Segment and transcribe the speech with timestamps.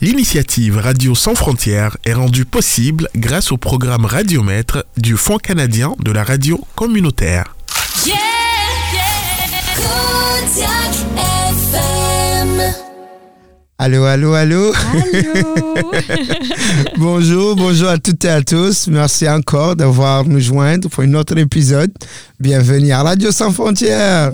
[0.00, 6.12] L'initiative Radio Sans Frontières est rendue possible grâce au programme Radiomètre du Fonds canadien de
[6.12, 7.56] la radio communautaire.
[8.06, 8.14] Yeah,
[8.94, 9.02] yeah.
[11.16, 12.74] FM.
[13.78, 14.72] Allô, allô, allô?
[14.72, 15.92] Allô?
[16.96, 18.86] bonjour, bonjour à toutes et à tous.
[18.86, 21.90] Merci encore d'avoir nous joindre pour un autre épisode.
[22.38, 24.30] Bienvenue à Radio Sans Frontières.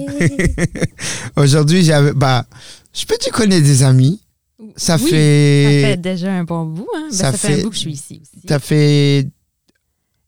[1.37, 2.45] Aujourd'hui, j'avais, bah,
[2.93, 4.21] je peux te connaître des amis.
[4.77, 5.81] Ça fait.
[5.83, 6.89] Ça fait déjà un bon bout.
[6.97, 7.09] Hein?
[7.11, 8.47] Ben, ça, fait, un bout que je suis ici aussi.
[8.49, 9.27] Ça fait.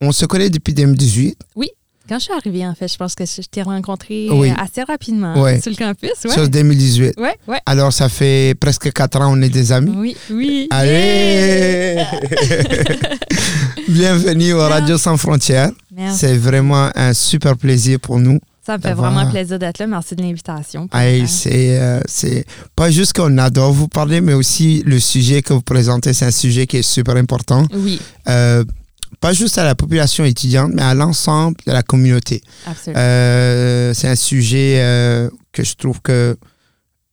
[0.01, 1.39] On se connaît depuis 2018.
[1.57, 1.71] Oui.
[2.09, 5.35] Quand je suis arrivée, en fait, je pense que je t'ai rencontré euh, assez rapidement
[5.61, 6.13] sur le campus.
[6.25, 6.31] Ouais.
[6.31, 7.15] Sur 2018.
[7.19, 7.57] Oui, oui.
[7.67, 9.93] Alors, ça fait presque quatre ans, on est des amis.
[9.97, 10.69] Oui, oui.
[10.71, 12.05] Allez!
[13.89, 15.73] Bienvenue au Radio Sans Frontières.
[16.13, 19.87] C'est vraiment un super plaisir pour nous ça me fait vraiment plaisir d'être là.
[19.87, 20.89] Merci de l'invitation.
[21.29, 25.63] c'est, euh, c'est pas juste qu'on adore vous parler, mais aussi le sujet que vous
[25.63, 27.65] présentez, c'est un sujet qui est super important.
[27.73, 28.01] Oui.
[28.29, 28.65] Euh,
[29.21, 32.43] pas juste à la population étudiante, mais à l'ensemble de la communauté.
[32.67, 33.01] Absolument.
[33.01, 36.37] Euh, c'est un sujet que je trouve que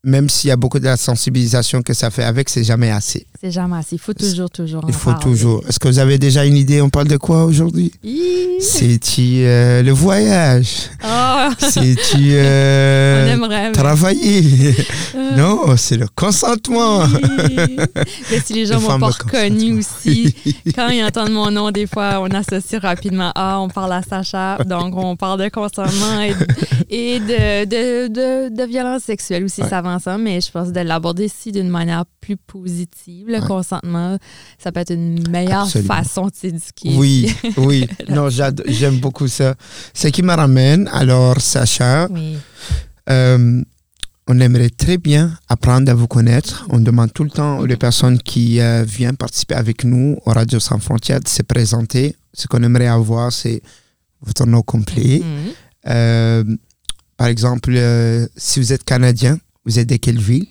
[0.03, 3.25] même s'il y a beaucoup de la sensibilisation que ça fait avec, c'est jamais assez.
[3.39, 3.95] C'est jamais assez.
[3.95, 4.83] Il faut toujours, toujours.
[4.87, 5.63] Il faut toujours.
[5.67, 7.91] Est-ce que vous avez déjà une idée On parle de quoi aujourd'hui?
[8.59, 10.89] C'est euh, le voyage?
[11.03, 11.49] Oh.
[11.57, 14.75] C'est-tu euh, travailler?
[15.15, 15.37] Euh.
[15.37, 17.03] Non, c'est le consentement.
[18.45, 20.35] si les gens m'ont pas reconnu aussi,
[20.75, 24.57] quand ils entendent mon nom, des fois, on associe rapidement Ah, on parle à Sacha.
[24.65, 26.21] Donc, on parle de consentement
[26.89, 29.61] et, de, de, de, de, violence sexuelle aussi.
[29.69, 33.27] Ça va ensemble, mais je pense de l'aborder ici d'une manière plus positive.
[33.27, 34.17] Le consentement,
[34.57, 36.95] ça peut être une meilleure façon de s'éduquer.
[36.95, 37.87] Oui, oui.
[38.09, 39.55] non, j'aime beaucoup ça.
[39.93, 42.07] Ce qui me ramène, alors, Sacha,
[43.09, 43.61] euh,
[44.27, 46.65] on aimerait très bien apprendre à vous connaître.
[46.69, 50.59] On demande tout le temps aux personnes qui euh, viennent participer avec nous au Radio
[50.59, 52.15] Sans Frontières de se présenter.
[52.33, 53.61] Ce qu'on aimerait avoir, c'est
[54.21, 55.19] votre nom complet.
[55.19, 55.89] Mm-hmm.
[55.89, 56.43] Euh,
[57.17, 57.77] par exemple,
[58.35, 60.47] si vous êtes Canadien, vous êtes de quelle ville?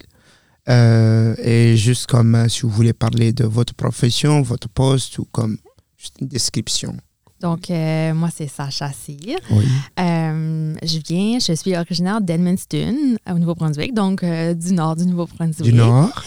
[0.68, 5.24] Euh, Et juste comme euh, si vous voulez parler de votre profession, votre poste ou
[5.24, 5.58] comme
[5.98, 6.96] juste une description.
[7.40, 9.36] Donc, euh, moi, c'est Sacha Cyr.
[9.50, 9.64] Oui.
[9.98, 15.64] je viens, je suis originaire d'Edmundston, au Nouveau-Brunswick, donc du nord du Nouveau-Brunswick.
[15.64, 16.22] Du nord?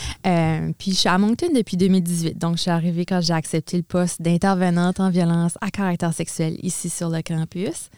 [0.77, 2.37] puis, je suis à Moncton depuis 2018.
[2.37, 6.57] Donc, je suis arrivée quand j'ai accepté le poste d'intervenante en violence à caractère sexuel
[6.61, 7.89] ici sur le campus.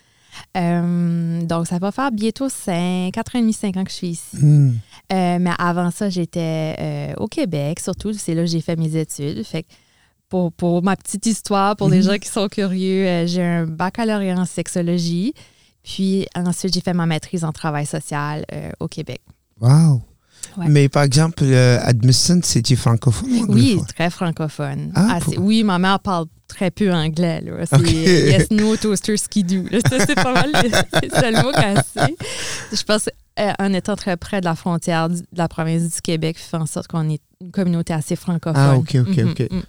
[0.55, 3.95] Euh, donc, ça va faire bientôt 5, 4 ans et demi, 5 ans que je
[3.95, 4.37] suis ici.
[4.37, 4.73] Hmm.
[5.13, 8.13] Euh, mais avant ça, j'étais euh, au Québec, surtout.
[8.13, 9.43] C'est là que j'ai fait mes études.
[9.43, 9.65] Fait
[10.29, 12.11] pour, pour, ma petite histoire, pour les hmm.
[12.11, 15.33] gens qui sont curieux, j'ai un baccalauréat en sexologie.
[15.83, 18.45] Puis ensuite, j'ai fait ma maîtrise en travail social
[18.79, 19.21] au Québec.
[19.61, 20.01] Wow!
[20.67, 23.45] Mais par exemple, Admission, c'est-tu francophone?
[23.49, 24.91] Oui, très francophone.
[24.95, 27.43] Ah, oui, ma mère parle très peu anglais.
[27.65, 29.65] C'est yes, no, toaster, skidoo.
[29.71, 31.83] C'est pas mal le seul mot qu'elle
[32.71, 33.09] Je pense
[33.39, 36.65] euh, en étant très près de la frontière de la province du Québec, fait en
[36.65, 38.55] sorte qu'on est une communauté assez francophone.
[38.57, 39.17] Ah, OK, OK, OK.
[39.17, 39.63] Mm-hmm, mm.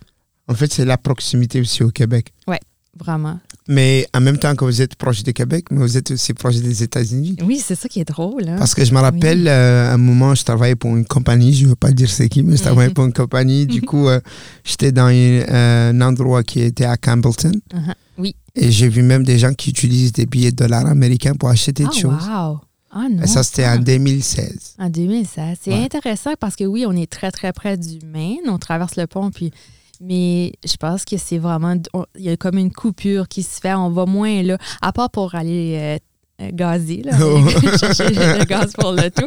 [0.49, 2.33] En fait, c'est la proximité aussi au Québec.
[2.47, 2.57] Oui,
[2.99, 3.39] vraiment.
[3.69, 6.57] Mais en même temps que vous êtes proche du Québec, mais vous êtes aussi proche
[6.57, 7.37] des États-Unis.
[7.45, 8.49] Oui, c'est ça qui est drôle.
[8.49, 8.57] Hein.
[8.59, 11.71] Parce que je me rappelle, euh, un moment, je travaillais pour une compagnie, je ne
[11.71, 13.67] veux pas dire c'est qui, mais je travaillais pour une compagnie.
[13.67, 14.21] Du coup, euh,
[14.65, 17.53] j'étais dans un endroit qui était à Campbellton.
[17.73, 17.95] Uh-huh.
[18.19, 18.35] Oui.
[18.55, 21.73] Et j'ai vu même des gens qui utilisent des billets de dollars américains pour acheter
[21.73, 22.29] des oh, choses.
[22.29, 22.61] Wow.
[22.91, 24.77] Ah non, Et ça, c'était en 2016.
[24.79, 25.59] En 2016.
[25.63, 28.49] C'est intéressant parce que oui, on est très, très près du Maine.
[28.49, 29.53] On traverse le pont, puis
[30.01, 31.75] mais je pense que c'est vraiment.
[32.17, 33.75] Il y a comme une coupure qui se fait.
[33.75, 35.77] On va moins là, à part pour aller.
[35.79, 35.99] Euh,
[36.41, 37.19] euh, gazer, là,
[37.81, 39.27] chercher le gaz pour le tout.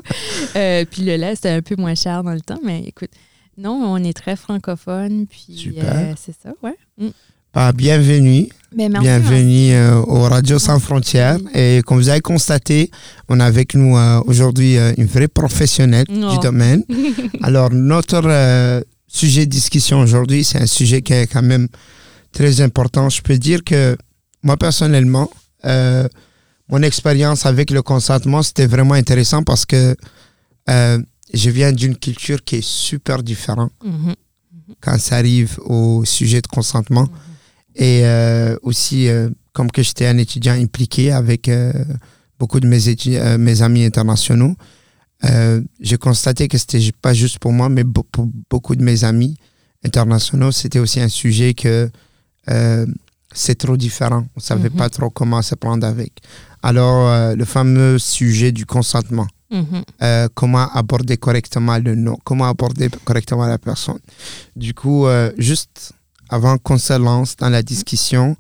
[0.56, 3.10] Euh, puis le lait, c'était un peu moins cher dans le temps, mais écoute,
[3.58, 5.74] non, on est très francophone, puis
[6.16, 6.78] c'est ça, ouais.
[6.98, 7.10] Mm.
[7.54, 8.48] Ah, bienvenue.
[8.74, 9.76] Ben, bienvenue
[10.08, 11.38] au Radio Sans Frontières.
[11.54, 12.90] Et comme vous avez constaté,
[13.28, 16.40] on a avec nous aujourd'hui une vraie professionnelle du oh.
[16.42, 16.86] domaine.
[17.44, 18.22] Alors, notre
[19.12, 21.68] sujet de discussion aujourd'hui, c'est un sujet qui est quand même
[22.32, 23.10] très important.
[23.10, 23.98] Je peux dire que
[24.44, 25.30] moi, personnellement,
[25.66, 26.08] euh,
[26.70, 29.96] mon expérience avec le consentement, c'était vraiment intéressant parce que
[30.70, 31.00] euh,
[31.34, 34.14] je viens d'une culture qui est super différente mm-hmm.
[34.80, 37.04] quand ça arrive au sujet de consentement.
[37.04, 37.84] Mm-hmm.
[37.84, 39.08] Et euh, aussi,
[39.54, 41.50] comme que j'étais un étudiant impliqué avec
[42.40, 44.56] beaucoup de mes, mes amis internationaux,
[45.26, 49.38] euh, j'ai constaté que c'était pas juste pour moi, mais pour beaucoup de mes amis
[49.84, 51.90] internationaux, c'était aussi un sujet que
[52.50, 52.86] euh,
[53.34, 54.26] c'est trop différent.
[54.36, 56.14] On savait pas trop comment se prendre avec.
[56.64, 59.28] Alors, euh, le fameux sujet du consentement.
[59.52, 59.84] Mhm.
[60.02, 64.00] Euh, comment aborder correctement le nom, comment aborder correctement la personne.
[64.56, 65.06] Du coup,
[65.38, 65.94] juste
[66.30, 68.38] avant qu'on se lance dans la discussion,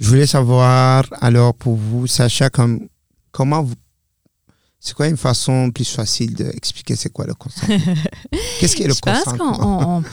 [0.00, 2.88] je voulais savoir, alors pour vous, Sacha, comme,
[3.32, 3.74] comment vous.
[4.80, 7.76] C'est quoi une façon plus facile d'expliquer c'est quoi le consentement?
[8.60, 9.48] Qu'est-ce qui est le Je consentement?
[9.48, 10.04] pense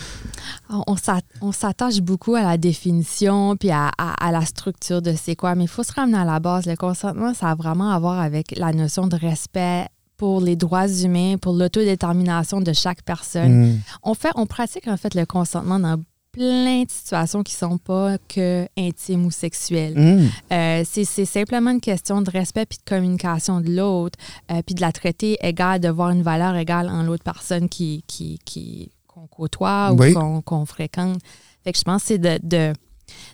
[0.67, 0.95] qu'on on,
[1.41, 5.65] on s'attache beaucoup à la définition puis à, à, la structure de c'est quoi, mais
[5.65, 6.65] il faut se ramener à la base.
[6.65, 9.85] Le consentement, ça a vraiment à voir avec la notion de respect
[10.17, 13.67] pour les droits humains, pour l'autodétermination de chaque personne.
[13.67, 13.79] Mm.
[14.03, 16.01] On fait, on pratique en fait le consentement dans
[16.35, 19.93] plein de situations qui sont pas que intimes ou sexuelles.
[19.97, 20.29] Mm.
[20.51, 24.19] Euh, c'est simplement une question de respect puis de communication de l'autre,
[24.51, 28.03] euh, puis de la traiter égale, de voir une valeur égale en l'autre personne qui
[28.07, 30.13] qui qui qu'on côtoie ou Oui.
[30.13, 31.19] qu'on qu'on fréquente.
[31.63, 32.73] Fait que je pense que c'est de, de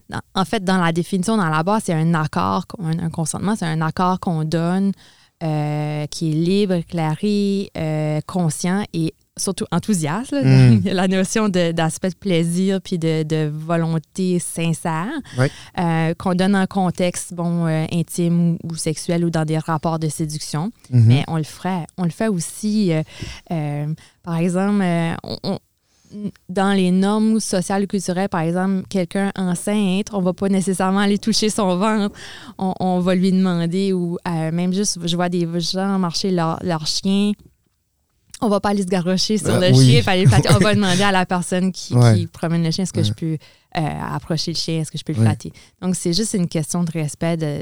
[0.09, 3.55] dans- en fait dans la définition dans la base c'est un accord, un, un consentement,
[3.55, 4.91] c'est un accord qu'on donne
[5.43, 10.33] euh, qui est libre, éclairé, euh, conscient et surtout enthousiaste.
[10.33, 10.81] Mm.
[10.91, 15.07] La notion d'aspect de, plaisir puis de, de volonté sincère
[15.37, 15.47] Oui.
[15.79, 19.99] euh, qu'on donne en contexte bon, euh, intime ou, ou sexuel ou dans des rapports
[19.99, 20.71] de séduction.
[20.89, 21.03] Mhm.
[21.07, 21.85] Mais on le ferait.
[21.97, 22.91] On le fait aussi,
[23.51, 23.93] euh,
[24.23, 24.83] par exemple,
[25.23, 25.59] on- on-
[26.49, 31.17] dans les normes sociales et culturelles, par exemple, quelqu'un enceinte, on va pas nécessairement aller
[31.17, 32.13] toucher son ventre.
[32.57, 36.59] On, on va lui demander, ou euh, même juste, je vois des gens marcher leur,
[36.63, 37.31] leur chien.
[38.41, 39.91] On va pas aller se garrocher sur Euh, le oui.
[39.91, 40.31] chien, aller le.
[40.55, 42.15] On va demander à la personne qui, Ouais.
[42.15, 43.05] qui promène le chien, est-ce que Ouais.
[43.05, 43.37] je peux
[43.77, 45.53] euh, approcher le chien, est-ce que je peux le flatter?
[45.81, 47.61] Donc, c'est juste une question de respect de,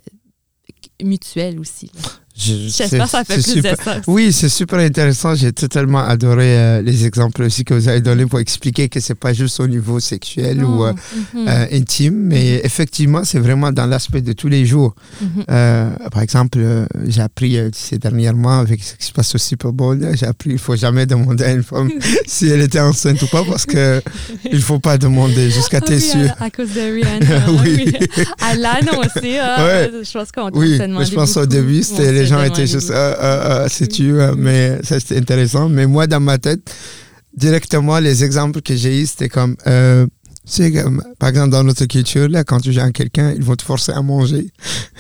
[1.04, 1.92] mutuel aussi.
[1.96, 2.02] là.
[2.40, 3.98] Je- J'espère que ça fait plus super- de sens.
[4.08, 5.36] Oui, c'est super intéressant.
[5.36, 9.16] J'ai totalement adoré euh, les exemples aussi que vous avez donnés pour expliquer que c'est
[9.16, 10.94] pas juste au niveau sexuel ou euh,
[11.34, 11.48] Mhm.
[11.48, 14.96] euh, intime, mais effectivement, c'est vraiment dans l'aspect de tous les jours.
[15.22, 15.44] Mhm.
[15.52, 16.60] Euh, par exemple,
[17.08, 20.60] j'ai appris ces dernièrement avec ce qui se passe au Super Bowl, j'ai appris il
[20.60, 21.90] faut jamais demander à une femme
[22.26, 24.02] si elle était enceinte ou pas parce que
[24.52, 26.30] il faut pas demander jusqu'à Ah tes oui, cieux.
[26.40, 27.46] à, à cause de Rihanna.
[27.64, 27.92] Oui.
[28.52, 29.38] Elle l'a annoncé.
[29.40, 29.66] hein.
[29.66, 29.92] Ouais.
[30.04, 33.66] Je pense qu'on Oui, mais je pense au début, c'était, gens étaient juste, euh, euh,
[33.66, 35.68] euh, sais-tu, euh, mais ça c'était intéressant.
[35.70, 36.62] Mais moi, dans ma tête,
[37.36, 40.06] directement, les exemples que j'ai eus, c'était comme, euh,
[40.46, 43.62] c'est comme, par exemple, dans notre culture, là, quand tu gères quelqu'un, ils vont te
[43.64, 44.52] forcer à manger.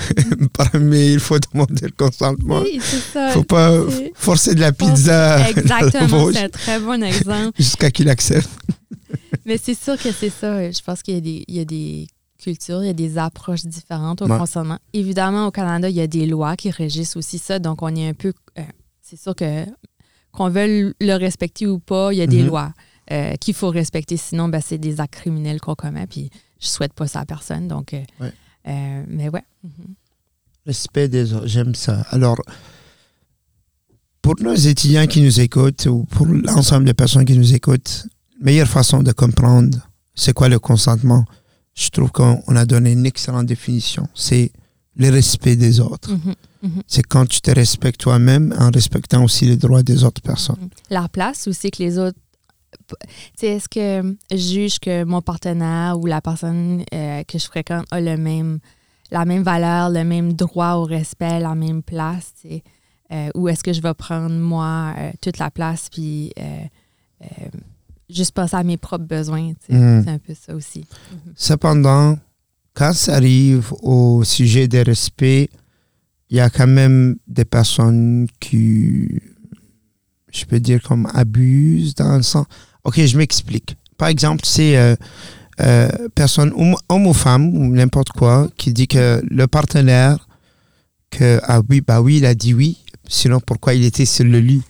[0.79, 2.61] mais il faut demander le consentement.
[2.61, 3.29] Oui, c'est ça.
[3.31, 7.51] faut pas c'est- forcer de la pizza Exactement, c'est un très bon exemple.
[7.57, 8.49] jusqu'à qu'il accepte.
[9.45, 10.69] Mais c'est sûr que c'est ça.
[10.71, 12.07] Je pense qu'il y a des, il y a des
[12.39, 14.37] cultures, il y a des approches différentes au Ouais.
[14.37, 14.79] consentement.
[14.93, 17.59] Évidemment, au Canada, il y a des lois qui régissent aussi ça.
[17.59, 18.33] Donc, on est un peu.
[18.57, 18.63] euh,
[19.01, 19.65] c'est sûr que
[20.31, 22.47] qu'on veuille le respecter ou pas, il y a des Mhm.
[22.47, 22.73] lois
[23.11, 24.17] euh, qu'il faut respecter.
[24.17, 26.05] Sinon, ben, c'est des actes criminels qu'on commet.
[26.07, 27.67] Puis, je souhaite pas ça à personne.
[27.67, 28.31] Donc, euh, Ouais.
[28.67, 29.43] euh, mais ouais.
[29.63, 29.71] Mhm.
[30.67, 32.01] Respect des autres, j'aime ça.
[32.11, 32.37] Alors,
[34.21, 38.05] pour nos étudiants qui nous écoutent ou pour l'ensemble des personnes qui nous écoutent,
[38.41, 39.77] meilleure façon de comprendre
[40.13, 41.25] c'est quoi le consentement,
[41.79, 44.07] je trouve qu'on on a donné une excellente définition.
[44.13, 44.51] C'est
[44.97, 46.11] le respect des autres.
[46.11, 46.35] Mhm.
[46.61, 46.83] Mhm.
[46.87, 50.69] C'est quand tu te respectes toi-même en respectant aussi les droits des autres personnes.
[50.89, 52.17] La place aussi que les autres.
[52.89, 52.95] Tu
[53.37, 57.85] sais, est-ce que je juge que mon partenaire ou la personne euh, que je fréquente
[57.91, 58.59] a le même,
[59.09, 62.33] la même valeur, le même droit au respect, la même place?
[63.11, 66.33] Euh, ou est-ce que je vais prendre, moi, euh, toute la place puis
[68.09, 69.73] juste penser à mes propres besoins, tu sais?
[69.77, 70.03] Mm.
[70.03, 70.85] C'est un peu ça aussi.
[71.35, 72.17] Cependant,
[72.73, 75.49] quand ça arrive au sujet des respects,
[76.29, 79.19] il y a quand même des personnes qui,
[80.31, 82.45] je peux dire, comme abusent dans le sens.
[82.83, 83.75] Ok, je m'explique.
[83.97, 84.95] Par exemple, c'est euh,
[85.61, 86.53] euh, personne,
[86.89, 90.27] homme, ou femme, ou n'importe quoi, qui dit que le partenaire,
[91.09, 94.39] que, ah oui, bah oui, il a dit oui, sinon pourquoi il était sur le
[94.39, 94.61] lit?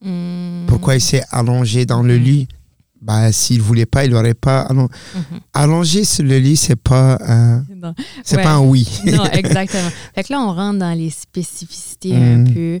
[0.00, 0.66] Mm.
[0.66, 2.22] Pourquoi il s'est allongé dans le Mhm.
[2.24, 2.48] lit?
[3.04, 4.88] Bah, s'il voulait pas, il n'aurait pas allongé.
[5.14, 5.40] Mhm.
[5.52, 7.18] Allonger sur le lit, c'est pas,
[7.76, 7.94] Non.
[8.24, 8.42] c'est Ouais.
[8.42, 8.88] pas un oui.
[9.06, 9.90] Non, exactement.
[10.14, 12.40] Fait que là, on rentre dans les spécificités Mm.
[12.48, 12.80] un peu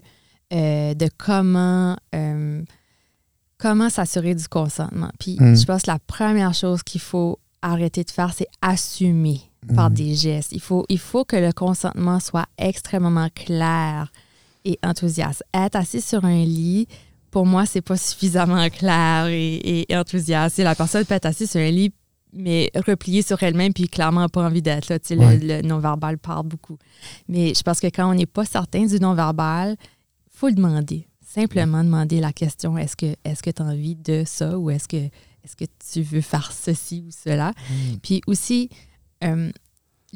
[0.52, 2.62] euh, de comment, euh,
[3.58, 5.10] comment s'assurer du consentement.
[5.18, 5.56] Puis Mm.
[5.56, 9.40] je pense que la première chose qu'il faut arrêter de faire, c'est assumer
[9.74, 10.52] par des gestes.
[10.52, 14.12] Il faut, il faut que le consentement soit extrêmement clair
[14.64, 15.42] et enthousiaste.
[15.54, 16.86] Être assis sur un lit,
[17.34, 20.58] pour moi, c'est pas suffisamment clair et, et enthousiaste.
[20.58, 21.92] La personne peut être assise sur un lit
[22.32, 24.98] mais repliée sur elle-même, puis clairement pas envie d'être là.
[25.00, 25.38] Tu sais, le- Ouais.
[25.38, 26.78] le, non-verbal parle beaucoup.
[27.28, 31.08] Mais je pense que quand on n'est pas certain du non-verbal, il faut le demander.
[31.24, 34.86] Simplement demander la question est-ce que est-ce que tu as envie de ça ou est-ce
[34.86, 34.96] que
[35.44, 37.50] est-ce que tu veux faire ceci ou cela?
[37.50, 37.96] Mm.
[38.02, 38.68] Puis aussi,
[39.24, 39.50] euh,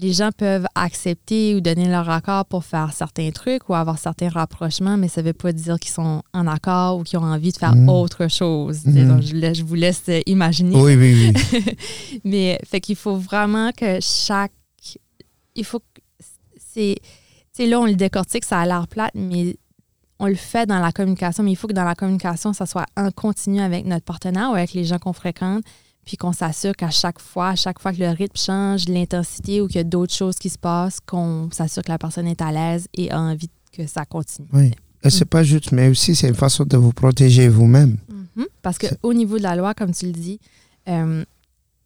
[0.01, 4.29] les gens peuvent accepter ou donner leur accord pour faire certains trucs ou avoir certains
[4.29, 7.51] rapprochements, mais ça ne veut pas dire qu'ils sont en accord ou qu'ils ont envie
[7.51, 7.89] de faire mm.
[7.89, 8.85] autre chose.
[8.85, 9.09] Mm.
[9.09, 10.77] Donc, je, vous laisse imaginer.
[10.77, 11.77] Oui, oui, oui.
[12.25, 14.53] mais fait qu'il faut vraiment que chaque.
[15.57, 15.83] Il faut.
[16.57, 16.97] C'est.
[17.59, 19.57] là, on le décortique, ça a l'air plate, mais
[20.21, 22.87] on le fait dans la communication, mais il faut que dans la communication, ça soit
[22.97, 25.65] en continu avec notre partenaire ou avec les gens qu'on fréquente
[26.09, 29.67] puis qu'on s'assure qu'à chaque fois, à chaque fois que le rythme change, l'intensité ou
[29.67, 32.51] qu'il y a d'autres choses qui se passent, qu'on s'assure que la personne est à
[32.51, 34.49] l'aise et a envie que ça continue.
[34.55, 34.71] Oui.
[35.05, 37.99] Et c'est pas juste, mais aussi c'est une façon de vous protéger vous-même.
[38.11, 38.47] Mm-hmm.
[38.63, 40.41] Parce qu'au niveau de la loi, comme tu le dis,
[40.89, 41.23] euh,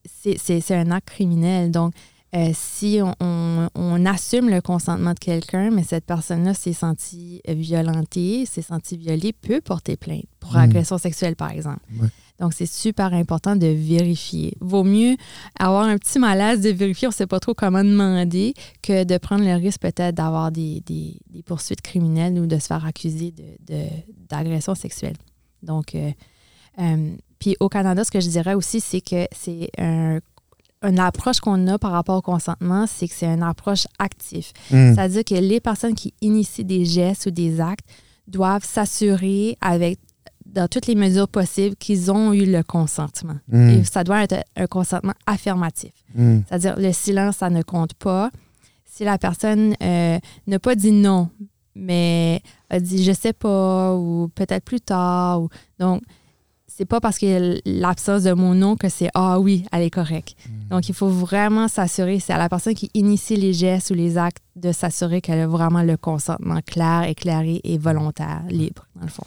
[0.04, 1.72] c'est un acte criminel.
[1.72, 1.92] Donc,
[2.36, 8.62] euh, si on, assume le consentement de quelqu'un, mais cette personne-là s'est sentie violentée, s'est
[8.62, 10.58] sentie violée, peut porter plainte pour mm.
[10.58, 11.80] agression sexuelle, par exemple.
[12.42, 14.54] Donc, c'est super important de vérifier.
[14.60, 15.16] Vaut mieux
[15.60, 19.16] avoir un petit malaise de vérifier, on ne sait pas trop comment demander, que de
[19.16, 20.82] prendre le risque peut-être d'avoir des,
[21.46, 23.32] poursuites criminelles ou de se faire accuser
[24.28, 25.14] d'agression de, sexuelle.
[25.62, 26.10] Donc, euh,
[26.80, 30.18] euh, puis au Canada, ce que je dirais aussi, c'est que c'est un
[30.84, 34.48] une approche qu'on a par rapport au consentement, c'est que c'est une approche active.
[34.72, 34.92] Hmm.
[34.92, 37.88] C'est-à-dire que les personnes qui initient des gestes ou des actes
[38.26, 40.00] doivent s'assurer avec
[40.52, 43.36] dans toutes les mesures possibles qu'ils ont eu le consentement.
[43.52, 45.92] Et ça doit être un consentement affirmatif.
[46.14, 46.40] Hmm.
[46.46, 48.30] C'est-à-dire le silence, ça ne compte pas.
[48.84, 51.30] Si la personne euh, n'a pas dit non,
[51.74, 56.02] mais a dit je sais pas ou peut-être plus tard, ou, donc
[56.82, 59.82] c'est pas parce qu'il y a l'absence de mon nom que c'est ah oui, elle
[59.82, 60.34] est correcte.
[60.44, 60.68] Hmm.
[60.70, 64.18] Donc il faut vraiment s'assurer, c'est à la personne qui initie les gestes ou les
[64.18, 69.10] actes de s'assurer qu'elle a vraiment le consentement clair, éclairé et volontaire, libre, dans le
[69.10, 69.22] fond.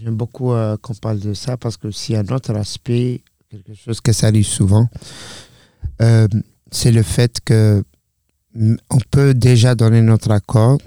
[0.00, 3.22] J'aime beaucoup euh, qu'on parle de ça parce que s'il y a un autre aspect,
[3.50, 4.88] quelque chose que ça arrive souvent,
[6.02, 6.28] euh,
[6.70, 7.82] c'est le fait que
[8.54, 10.78] on peut déjà donner notre accord,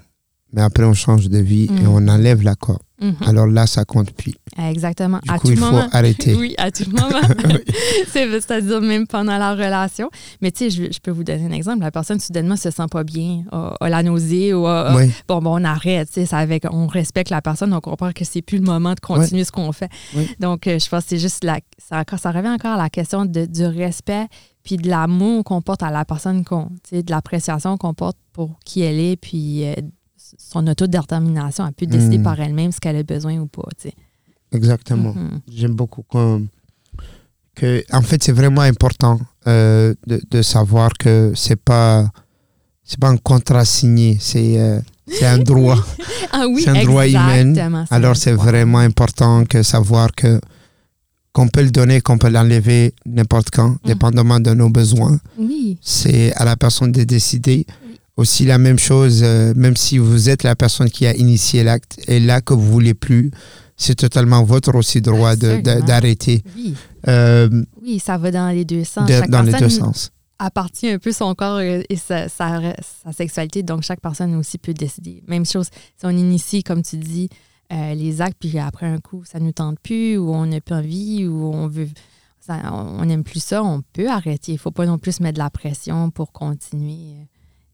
[0.53, 1.89] mais après on change de vie et hmm.
[1.89, 2.80] on enlève l'accord.
[3.03, 3.15] Mhm.
[3.27, 4.34] Alors là, ça compte plus.
[4.57, 5.19] Exactement.
[5.24, 6.36] Du coup, il faut arrêter.
[6.43, 7.22] Oui, à tout moment.
[8.07, 10.10] C'est-à-dire même pendant la relation.
[10.41, 11.79] Mais tu sais, je, peux vous donner un exemple.
[11.81, 16.10] La personne, soudainement, se sent pas bien, a, la nausée, ou bon, bon, on arrête.
[16.25, 19.43] Ça avec, on respecte la personne, on comprend que c'est plus le moment de continuer
[19.43, 19.89] ce qu'on fait.
[20.39, 23.25] Donc, euh, je pense que c'est juste la, ça, ça revient encore à la question
[23.25, 24.27] de, du respect
[24.63, 28.81] puis de l'amour qu'on porte à la personne, qu'on, de l'appréciation qu'on porte pour qui
[28.81, 29.74] elle est, puis euh,
[30.38, 31.67] son autodétermination.
[31.67, 32.24] Elle peut décider mm.
[32.24, 33.63] par elle-même ce qu'elle a besoin ou pas.
[34.53, 35.13] Exactement.
[35.13, 35.39] Mm-hmm.
[35.51, 36.03] J'aime beaucoup
[37.55, 42.10] que, en fait, c'est vraiment important euh, de, savoir que c'est pas
[42.83, 45.77] c'est pas un contrat signé, c'est euh, c'est un droit.
[46.31, 47.86] ah oui, c'est un droit humain.
[47.89, 50.39] Alors c'est vraiment important que savoir que
[51.31, 53.77] qu'on peut le donner, qu'on peut l'enlever n'importe quand, mm.
[53.86, 55.19] dépendamment de nos besoins.
[55.38, 55.77] Oui.
[55.81, 57.65] C'est à la personne de décider
[58.17, 62.00] aussi la même chose, euh, même si vous êtes la personne qui a initié l'acte
[62.07, 63.31] et là que vous voulez plus,
[63.75, 66.44] c'est totalement votre aussi droit d'arrêter.
[66.56, 66.75] Oui.
[67.08, 67.50] Euh,
[67.82, 68.00] oui.
[68.00, 69.10] ça va dans les deux sens.
[69.30, 70.12] dans les deux sens.
[70.39, 72.74] Appartient un peu son corps et sa, sa,
[73.15, 75.24] sexualité, donc chaque personne aussi peut décider.
[75.27, 77.30] Même chose, si on initie, comme tu dis,
[77.72, 80.60] euh, les actes, puis après un coup, ça ne nous tente plus, ou on n'a
[80.60, 81.88] plus envie, ou on veut.
[82.50, 84.51] on n'aime plus ça, on peut arrêter.
[84.51, 87.15] Il ne faut pas non plus mettre de la pression pour continuer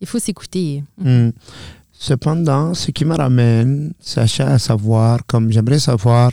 [0.01, 0.83] il faut s'écouter.
[0.97, 1.29] Hmm.
[2.01, 6.31] Cependant, ce qui me ramène, Sacha, à savoir, comme j'aimerais savoir,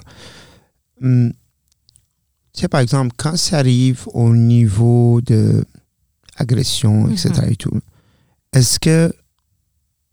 [1.01, 1.31] hmm,
[2.53, 5.65] c'est par exemple, quand ça arrive au niveau de
[6.37, 7.31] agression, etc.
[7.43, 7.53] Mhm.
[7.53, 7.81] et tout,
[8.53, 9.13] est-ce que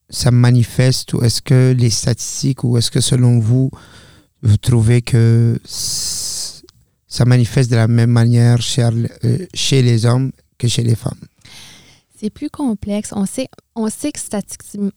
[0.10, 3.70] ça manifeste ou est-ce que les statistiques ou est-ce que selon vous,
[4.42, 10.68] vous trouvez que ça manifeste de la même manière chez, euh, chez les hommes que
[10.68, 11.22] chez les femmes?
[12.24, 13.12] C'est plus complexe.
[13.14, 14.20] On sait, on sait que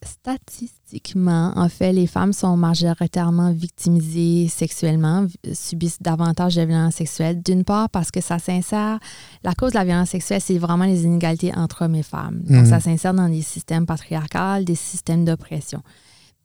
[0.05, 7.43] statistiquement, en fait, les femmes sont majoritairement victimisées sexuellement, subissent davantage de violences sexuelles.
[7.43, 9.01] D'une part, parce que ça s'insère,
[9.43, 12.43] la cause de la violence sexuelle, c'est vraiment les inégalités entre hommes et femmes.
[12.45, 12.67] Donc, mhm.
[12.67, 15.83] ça s'insère dans des systèmes patriarcales, des systèmes d'oppression.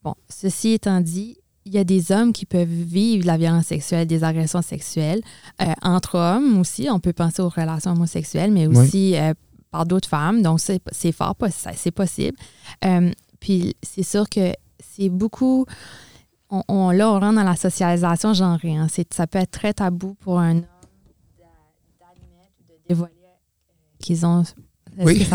[0.03, 4.07] Bon, ceci étant dit, il y a des hommes qui peuvent vivre la violence sexuelle,
[4.07, 5.21] des agressions sexuelles.
[5.61, 9.35] Euh, entre hommes aussi, on peut penser aux relations homosexuelles, mais aussi euh,
[9.71, 10.41] par d'autres femmes.
[10.41, 12.37] Donc, c'est fort, c'est possible.
[12.85, 15.65] Euh, puis, c'est sûr que c'est beaucoup.
[16.51, 18.75] Là, on rentre dans la socialisation genrée.
[18.75, 18.87] Hein.
[19.11, 20.65] Ça peut être très tabou pour un homme
[21.99, 24.43] d'admettre ou de dévoiler euh, qu'ils ont.
[24.97, 25.25] Oui.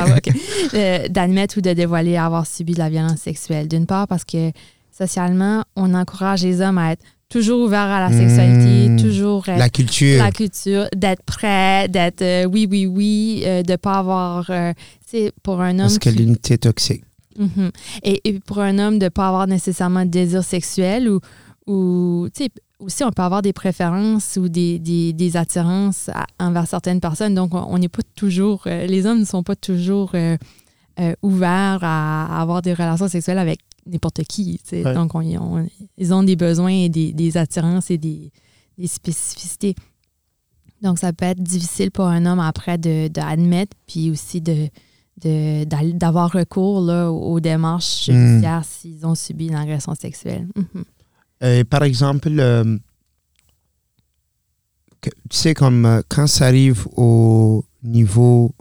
[0.74, 3.68] Euh, d'admettre ou de dévoiler avoir subi de la violence sexuelle.
[3.68, 4.52] D'une part, parce que
[4.92, 8.96] socialement, on encourage les hommes à être toujours ouvert à la sexualité, hmm.
[9.00, 13.94] toujours la culture, la culture, d'être prêt, d'être euh, oui oui oui, de de pas
[13.94, 14.50] avoir,
[15.06, 15.86] c'est pour un homme.
[15.86, 17.04] Masculinité toxique.
[17.38, 17.70] Mhm.
[18.02, 21.20] et, pour un homme de pas avoir nécessairement de désir sexuel ou
[21.66, 27.00] ou tu sais aussi on peut avoir des préférences ou des, des, attirances envers certaines
[27.00, 27.34] personnes.
[27.34, 30.12] Donc on n'est pas toujours, les hommes ne sont pas toujours
[31.22, 34.60] ouverts à, avoir des relations sexuelles avec n'importe qui.
[34.94, 35.12] Donc,
[35.96, 38.32] ils ont des besoins et des, attirances et des,
[38.86, 39.74] spécificités.
[40.82, 44.68] Donc, ça peut être difficile pour un homme après d'admettre, de, puis aussi de
[45.18, 48.12] d'avoir recours là, aux, démarches hmm.
[48.12, 50.46] judiciaires s'ils ont subi une agression sexuelle.
[51.40, 51.64] Mhm.
[51.64, 52.76] par exemple, euh,
[55.30, 58.54] tu sais, comme euh, quand ça arrive au niveau.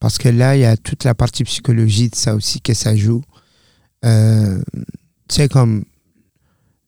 [0.00, 2.94] Parce que là, il y a toute la partie psychologie de ça aussi que ça
[2.94, 3.22] joue.
[4.04, 4.62] Euh,
[5.28, 5.84] tu comme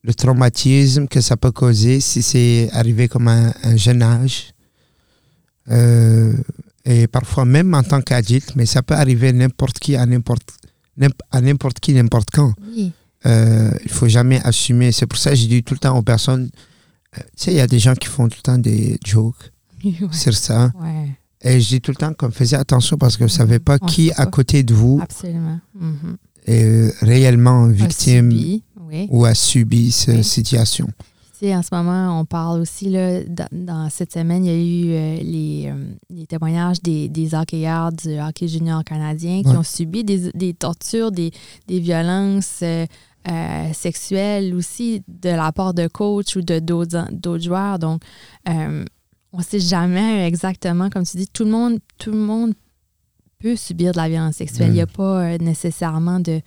[0.02, 4.52] le traumatisme que ça peut causer si c'est arrivé comme un, un jeune âge.
[5.70, 6.32] Euh,
[6.84, 10.48] et parfois même en tant qu'adulte, mais ça peut arriver n'importe qui à n'importe
[11.30, 12.54] à n'importe qui n'importe quand.
[13.26, 14.92] Euh, il faut jamais assumer.
[14.92, 16.48] C'est pour ça que je dis tout le temps aux personnes,
[17.12, 19.52] tu sais, il y a des gens qui font tout le temps des jokes
[20.12, 20.72] sur ça.
[21.42, 24.12] Et je dis tout le temps comme faisait attention parce que vous savez pas qui
[24.16, 25.60] à côté de vous Absolument.
[25.74, 26.16] Mhm
[26.46, 28.32] est réellement victime
[29.10, 30.86] ou a subi cette situation.
[31.42, 33.20] en ce moment, on parle aussi, là,
[33.52, 37.92] dans, cette semaine, il y a eu euh, les, euh, les, témoignages des, des, hockeyeurs
[37.92, 41.32] du hockey junior canadien qui ont subi des, des tortures, des,
[41.66, 42.86] des violences euh,
[43.72, 47.78] sexuelles aussi de la part de coach ou de d'autres joueurs.
[47.78, 48.02] Donc,
[48.46, 52.54] on ne sait jamais exactement, comme tu dis, tout le monde, tout le monde
[53.38, 54.68] peut subir de la violence sexuelle.
[54.68, 54.96] Il n'y a mm.
[54.96, 56.40] pas euh, nécessairement de,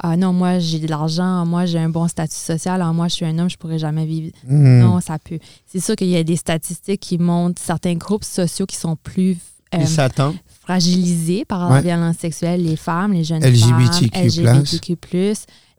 [0.00, 3.14] Ah non, moi j'ai de l'argent, moi j'ai un bon statut social, ah, moi je
[3.14, 4.32] suis un homme, je pourrais jamais vivre.
[4.46, 4.80] Mm.
[4.80, 5.38] Non, ça peut.
[5.66, 9.38] C'est sûr qu'il y a des statistiques qui montrent certains groupes sociaux qui sont plus
[9.74, 10.30] euh,
[10.62, 14.08] fragilisés par la violence sexuelle, les femmes, les jeunes LGBTQ+.
[14.08, 14.96] femmes, LGBTQ+,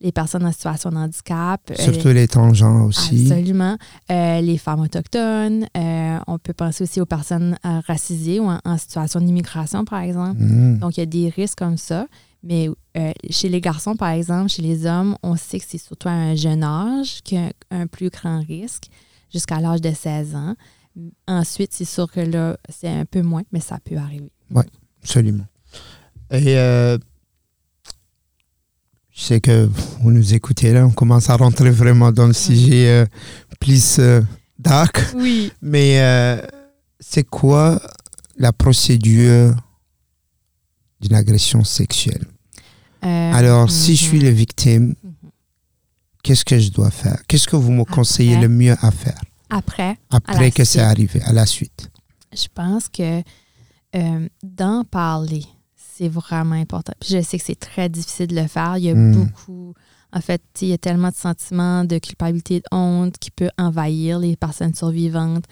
[0.06, 1.60] les personnes en situation de handicap.
[1.72, 3.24] Euh, Surtout les transgenres aussi.
[3.24, 3.76] Absolument.
[4.12, 5.66] Euh, les femmes autochtones.
[5.76, 10.40] Euh, on peut penser aussi aux personnes racisées ou en, situation d'immigration, par exemple.
[10.40, 10.78] Mm.
[10.78, 12.08] Donc, il y a des risques comme ça.
[12.44, 12.70] Mais
[13.32, 16.36] chez les garçons, par exemple, chez les hommes, on sait que c'est surtout à un
[16.36, 18.86] jeune âge qu'il y a un plus grand risque,
[19.34, 20.56] jusqu'à l'âge de 16 ans.
[21.28, 24.32] Ensuite, c'est sûr que là, c'est un peu moins, mais ça peut arriver.
[24.52, 24.64] Oui,
[25.02, 25.46] absolument.
[26.30, 26.56] Et
[29.16, 29.70] je sais que
[30.02, 33.06] vous nous écoutez là, on commence à rentrer vraiment dans le sujet euh,
[33.62, 34.22] plus euh,
[34.60, 35.02] dark.
[35.16, 35.54] Oui.
[35.62, 36.42] Mais euh,
[37.00, 37.82] c'est quoi
[38.38, 39.56] la procédure
[41.00, 42.26] d'une agression sexuelle?
[43.02, 44.24] Alors, si je suis mhm.
[44.24, 45.14] la victime, mhm.
[46.24, 47.22] qu'est-ce que je dois faire?
[47.28, 49.22] Qu'est-ce que vous me conseillez le mieux à faire?
[49.52, 49.98] Après.
[50.10, 51.90] Après que c'est arrivé, à la suite.
[52.34, 53.22] Je pense que
[54.44, 55.46] d'en parler
[55.98, 56.94] c'est vraiment important.
[57.00, 58.78] Puis je sais que c'est très difficile de le faire.
[58.78, 59.14] Il y a hmm.
[59.14, 59.74] beaucoup.
[60.12, 64.20] En fait, il y a tellement de sentiments de culpabilité, de honte qui peut envahir
[64.20, 65.46] les personnes survivantes.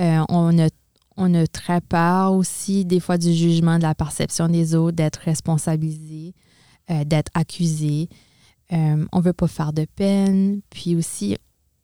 [0.00, 0.68] Euh, on, a,
[1.16, 5.18] on a très peur aussi, des fois, du jugement, de la perception des autres, d'être
[5.18, 6.34] responsabilisé,
[6.90, 8.08] euh, d'être accusé.
[8.72, 10.60] Euh, on ne veut pas faire de peine.
[10.70, 11.36] Puis aussi,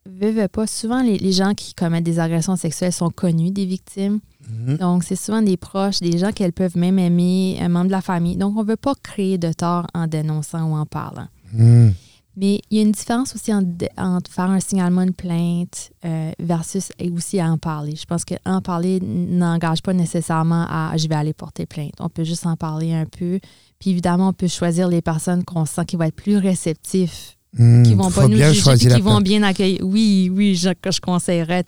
[0.06, 4.20] veut, pas, souvent les, les, gens qui commettent des agressions sexuelles sont connus des victimes.
[4.48, 4.78] Mhm.
[4.78, 8.00] Donc, c'est souvent des proches, des gens qu'elles peuvent même aimer, un membre de la
[8.00, 8.36] famille.
[8.36, 11.28] Donc, on ne veut pas créer de tort en dénonçant ou en parlant.
[11.52, 11.94] Mhm.
[12.36, 16.90] Mais il y a une différence aussi entre, faire un signalement de plainte euh, versus
[17.14, 17.96] aussi à en parler.
[17.96, 21.94] Je pense qu'en parler n'engage pas nécessairement à je vais aller porter plainte.
[21.98, 23.40] On peut juste en parler un peu.
[23.78, 27.82] Puis évidemment, on peut choisir les personnes qu'on sent qui vont être plus réceptifs Mmh,
[27.82, 29.80] qui vont pas nous juger, qui vont bien accueillir.
[29.82, 31.64] Oui, oui, je, je conseillerais,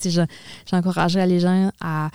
[0.71, 2.11] j'encouragerais les gens à,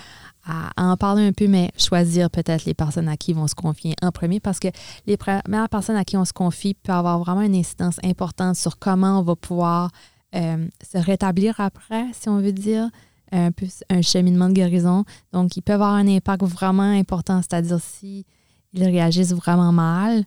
[0.45, 3.55] à, en parler un peu, mais choisir peut-être les personnes à qui ils vont se
[3.55, 4.69] confier en premier parce que
[5.05, 8.79] les premières personnes à qui on se confie peuvent avoir vraiment une incidence importante sur
[8.79, 9.91] comment on va pouvoir
[10.35, 12.89] euh, se rétablir après, si on veut dire,
[13.33, 15.03] un peu un cheminement de guérison.
[15.33, 18.25] Donc, ils peuvent avoir un impact vraiment important, c'est-à-dire si
[18.73, 20.23] ils réagissent vraiment mal,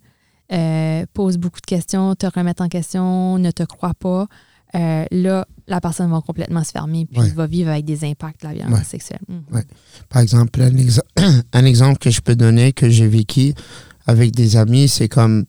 [0.52, 4.26] euh, posent beaucoup de questions, te remettent en question, ne te croient pas.
[4.74, 8.48] Euh, là, la personne va complètement se fermer puis va vivre avec des impacts de
[8.48, 9.20] la violence sexuelle.
[9.28, 9.62] Mhm.
[10.08, 10.70] Par exemple, un,
[11.52, 13.52] un, exemple que je peux donner que j'ai vécu
[14.06, 15.44] avec des amis, c'est comme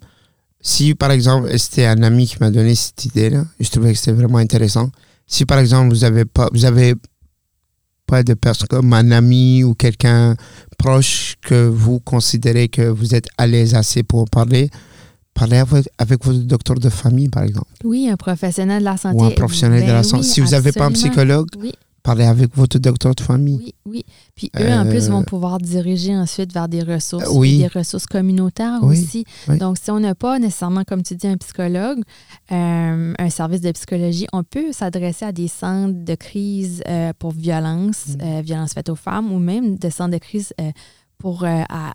[0.62, 4.12] si par exemple, c'était un ami qui m'a donné cette idée-là, je trouvais que c'était
[4.12, 4.90] vraiment intéressant.
[5.28, 6.96] Si par exemple, vous avez pas, vous avez
[8.06, 10.36] pas de personne comme un ami ou quelqu'un
[10.78, 14.70] proche que vous considérez que vous êtes à l'aise assez pour en parler,
[15.34, 15.58] parlez
[15.98, 17.72] avec, votre docteur de famille, par exemple.
[17.84, 19.18] Oui, un professionnel de la santé.
[19.18, 20.24] Ou un professionnel de la ben santé.
[20.24, 21.48] si vous n'avez pas un psychologue,
[22.04, 23.58] parlez avec votre docteur de famille.
[23.58, 24.06] Oui, oui.
[24.36, 27.60] Puis eux, en plus, vont euh, pouvoir diriger ensuite vers des ressources, oui.
[27.60, 29.26] des ressources communautaires aussi.
[29.48, 32.00] Donc, si on n'a pas nécessairement, comme tu dis, un psychologue,
[32.52, 37.32] euh, un service de psychologie, on peut s'adresser à des centres de crise euh, pour
[37.32, 38.42] violence, mm.
[38.42, 40.54] violence faite aux femmes, ou même des centres de crise
[41.22, 41.46] pour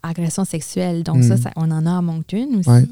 [0.03, 1.03] agression sexuelle.
[1.03, 1.53] Donc, ça, mm.
[1.57, 2.89] on en a à Moncton aussi.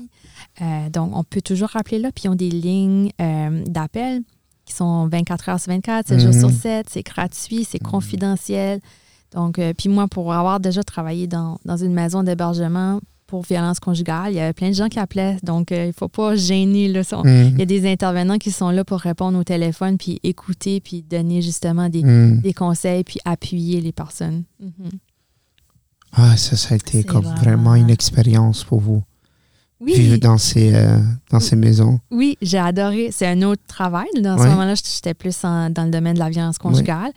[0.62, 2.10] Euh, donc, on peut toujours rappeler là.
[2.12, 4.22] Puis, ils ont des lignes euh, d'appel
[4.64, 6.86] qui sont 24 heures sur 24, 7 jours sur 7.
[6.86, 6.90] Mhm.
[6.90, 7.90] C'est gratuit, c'est mhm.
[7.90, 8.80] confidentiel.
[9.32, 14.32] Donc, euh, puis moi, pour avoir déjà travaillé dans, une maison d'hébergement pour violence conjugale,
[14.32, 15.38] il y avait plein de gens qui appelaient.
[15.42, 16.88] Donc, il ne faut pas gêner.
[16.88, 17.00] Là.
[17.00, 17.50] Mhm.
[17.54, 21.02] Il y a des intervenants qui sont là pour répondre au téléphone, puis écouter, puis
[21.02, 24.44] donner justement des, des conseils, puis appuyer les personnes.
[26.16, 29.02] Ah, ça, ça a été comme vraiment une expérience pour vous
[29.84, 30.98] vivre dans ces, euh,
[31.30, 32.00] dans ces maisons.
[32.10, 33.10] Oui, j'ai adoré.
[33.12, 34.06] C'est un autre travail.
[34.20, 37.12] Dans ce moment-là, j'étais plus dans le domaine de la violence conjugale.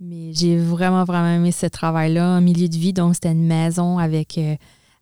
[0.00, 2.92] Mais j'ai vraiment, vraiment aimé ce travail-là en milieu de vie.
[2.92, 4.54] Donc, c'était une maison avec, euh,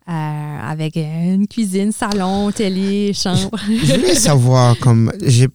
[0.09, 3.59] euh, avec une cuisine, salon, télé, chambre.
[3.69, 5.47] Je, voulais savoir, comme, j'ai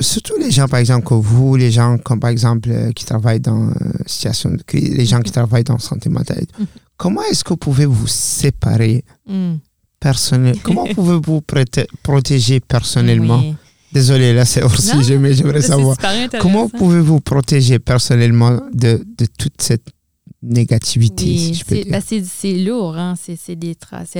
[0.00, 3.72] surtout les gens, par exemple, comme vous, les gens, comme par exemple, qui travaillent dans
[4.06, 6.66] situation de crise, les gens qui travaillent dans santé mentale, mm-hmm.
[6.96, 9.56] comment est-ce que vous pouvez vous séparer mm
[10.00, 10.56] personnel.
[10.62, 11.42] Comment pouvez-vous
[12.02, 13.54] protéger personnellement?
[13.92, 15.96] Désolé, là c'est hors sujet, mais j'aimerais savoir.
[16.40, 19.86] Comment pouvez-vous protéger personnellement de, de, toute cette
[20.42, 21.86] négativité, si je peux dire?
[21.90, 23.14] Ben, c'est lourd, hein?
[23.16, 23.76] c'est des,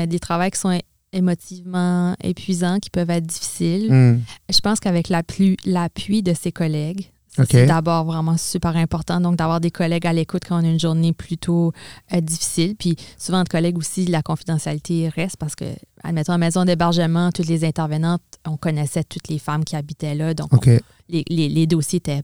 [0.07, 0.79] des travaux qui sont
[1.13, 3.93] émotivement épuisants, qui peuvent être difficiles.
[3.93, 4.21] Hmm.
[4.49, 7.11] Je pense qu'avec l'appui de ses collègues,
[7.49, 9.21] c'est d'abord vraiment super important.
[9.21, 11.73] Donc, d'avoir des collègues à l'écoute quand on a une journée plutôt
[12.13, 12.75] euh, difficile.
[12.77, 15.65] Puis, souvent, de collègues aussi, la confidentialité reste parce que,
[16.03, 20.35] admettons, en maison d'hébergement, toutes les intervenantes, on connaissait toutes les femmes qui habitaient là.
[20.35, 20.67] Donc,
[21.09, 22.23] les, les, dossiers étaient,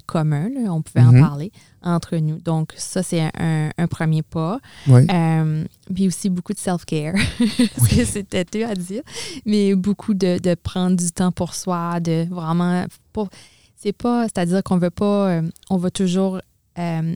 [0.00, 0.48] communs.
[0.68, 1.20] on pouvait en mhm.
[1.20, 1.52] parler
[1.82, 2.38] entre nous.
[2.38, 4.60] Donc, ça, c'est un, un, premier pas.
[4.88, 7.14] Euh, puis aussi beaucoup de self-care.
[8.04, 9.02] C'était tout à dire.
[9.46, 12.86] Mais beaucoup de, de, prendre du temps pour soi, de vraiment.
[13.82, 16.40] C'est pas, c'est-à-dire qu'on veut pas, euh, on va toujours
[16.78, 17.14] euh,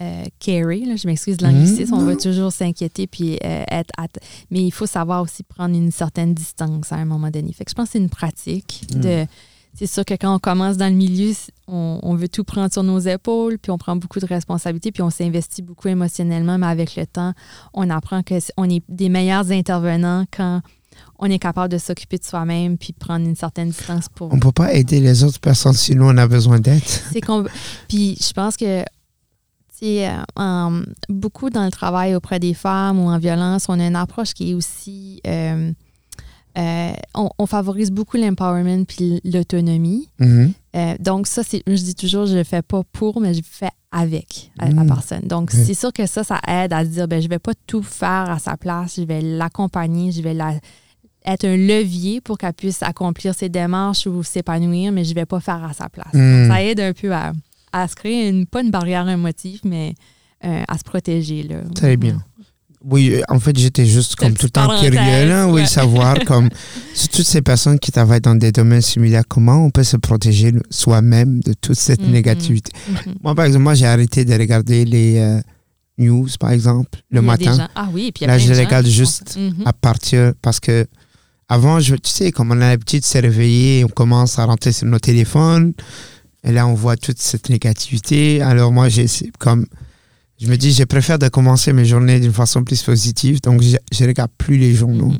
[0.00, 2.22] euh, carry, je m'excuse de l'anglicisme, on va mm-hmm.
[2.22, 3.92] toujours s'inquiéter puis être,
[4.52, 7.52] mais il faut savoir aussi prendre une certaine distance à un moment donné.
[7.52, 9.00] Fait que je pense que c'est une pratique mm.
[9.00, 9.26] de
[9.74, 11.32] c'est sûr que quand on commence dans le milieu,
[11.66, 15.10] on, veut tout prendre sur nos épaules, puis on prend beaucoup de responsabilités, puis on
[15.10, 17.32] s'investit beaucoup émotionnellement, mais avec le temps,
[17.72, 20.60] on apprend qu'on est des meilleurs intervenants quand
[21.18, 24.32] on est capable de s'occuper de soi-même puis prendre une certaine distance pour.
[24.32, 26.82] On peut pas aider les autres personnes si nous on a besoin d'aide.
[26.84, 27.44] C'est qu'on.
[27.88, 28.84] Puis je pense que
[29.84, 34.32] euh, beaucoup dans le travail auprès des femmes ou en violence, on a une approche
[34.34, 35.20] qui est aussi.
[35.26, 35.72] Euh,
[36.58, 40.08] euh, on, favorise beaucoup l'empowerment puis l'autonomie.
[40.20, 41.02] Mm-hmm.
[41.02, 43.70] donc, ça, c'est, je dis toujours, je le fais pas pour, mais je le fais
[43.90, 44.86] avec la mm.
[44.86, 45.22] personne.
[45.22, 47.82] Donc, c'est sûr que ça, ça aide à se dire, ben, je vais pas tout
[47.82, 50.54] faire à sa place, je vais l'accompagner, je vais la,
[51.24, 55.26] être un levier pour qu'elle puisse accomplir ses démarches ou s'épanouir, mais je ne vais
[55.26, 56.12] pas faire à sa place.
[56.12, 56.48] Hmm.
[56.48, 57.32] Ça aide un peu à,
[57.72, 59.94] à, se créer, une, pas une barrière émotive, mais
[60.44, 61.44] euh, à se protéger.
[61.44, 61.56] Là.
[61.74, 62.22] Très bien.
[62.84, 66.48] Oui, en fait, j'étais juste comme tout le temps curieux, oui, savoir comme
[67.12, 71.40] toutes ces personnes qui travaillent dans des domaines similaires, comment on peut se protéger soi-même
[71.40, 72.10] de toute cette mm-hmm.
[72.10, 72.72] négativité?
[72.72, 73.14] Mm-hmm.
[73.22, 75.40] Moi, par exemple, j'ai arrêté de regarder les euh,
[75.98, 77.68] news, par exemple, le matin.
[77.74, 79.66] Ah oui, puis Là, je regarde juste mm-hmm.
[79.66, 80.86] à partir parce que
[81.48, 84.72] avant, je, tu sais, comme on a l'habitude de se réveiller, on commence à rentrer
[84.72, 85.74] sur nos téléphones.
[86.44, 88.40] Et là, on voit toute cette négativité.
[88.40, 89.06] Alors moi, j'ai
[89.38, 89.66] comme
[90.42, 93.40] je me dis, je préfère de commencer mes journées d'une façon plus positive.
[93.42, 95.12] Donc, je, ne regarde plus les journaux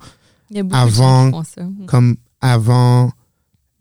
[0.53, 0.73] mm-hmm.
[0.73, 1.87] avant, mm-hmm.
[1.87, 3.13] comme avant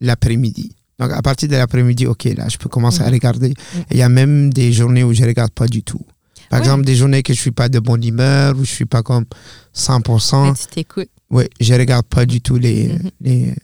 [0.02, 0.76] l'après-midi.
[1.00, 3.12] Donc, à partir de l'après-midi, OK, là, je peux commencer à mm-hmm.
[3.12, 3.54] regarder.
[3.90, 6.06] Il y a même des journées où je regarde pas du tout.
[6.52, 9.02] Par exemple, des journées que je suis pas de bonne humeur, où je suis pas
[9.02, 9.26] comme
[9.76, 10.44] 100%.
[10.50, 11.10] Mais tu t'écoutes.
[11.32, 12.92] Oui, je regarde pas du tout les.
[13.20, 13.56] Les,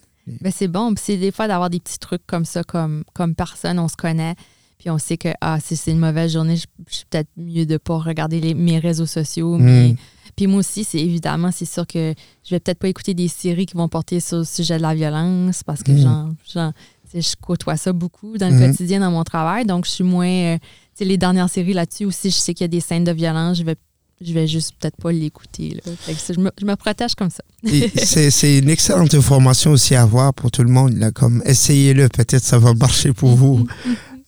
[0.41, 0.93] ben, c'est bon.
[0.99, 4.35] C'est des fois d'avoir des petits trucs comme ça, comme, comme personne, on se connaît.
[4.77, 7.73] Puis on sait que ah, si c'est une mauvaise journée, je, suis peut-être mieux de
[7.73, 9.57] ne pas regarder les, mes réseaux sociaux.
[9.57, 9.95] Mais, mhm.
[10.35, 12.13] Puis moi aussi, c'est évidemment, c'est sûr que
[12.43, 14.93] je vais peut-être pas écouter des séries qui vont porter sur le sujet de la
[14.93, 19.65] violence parce que genre, je côtoie ça beaucoup dans le quotidien, dans mon travail.
[19.65, 20.27] Donc, je suis moins.
[20.27, 20.57] Euh,
[20.99, 23.63] les dernières séries là-dessus aussi, je sais qu'il y a des scènes de violence, je
[23.63, 23.75] vais
[24.19, 25.79] je vais juste peut-être pas l'écouter.
[26.07, 27.43] Je me, je me, protège comme ça.
[28.03, 30.97] c'est une excellente information aussi à avoir pour tout le monde.
[30.97, 33.67] Là, comme essayez-le, peut-être ça va marcher pour vous.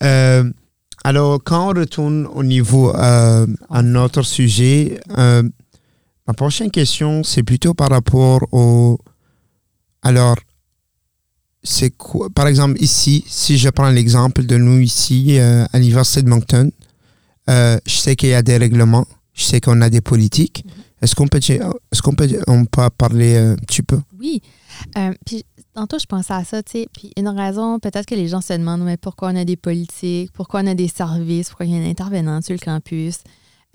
[0.02, 0.06] Mm-hmm.
[0.06, 0.52] Euh,
[1.04, 5.44] alors, quand on retourne au niveau euh, à notre sujet, euh,
[6.28, 9.00] ma prochaine question, c'est plutôt par rapport au
[10.02, 10.36] alors,
[11.64, 16.22] c'est quoi Par exemple, ici, si je prends l'exemple de nous ici, euh, à l'Université
[16.22, 16.72] de Moncton,
[17.48, 20.64] je sais qu'il y a des règlements, je sais qu'on a des politiques.
[20.66, 20.84] Mhm.
[21.02, 24.00] Est-ce qu'on peut, est-ce qu'on peut, on peut parler un petit peu?
[24.20, 24.42] Oui.
[25.26, 25.46] puis,
[25.80, 26.88] tantôt, je pensais à ça, tu sais.
[26.94, 30.32] Puis, une raison, peut-être que les gens se demandent, mais pourquoi on a des politiques,
[30.34, 33.20] pourquoi on a des services, pourquoi il y a un intervenant sur le campus?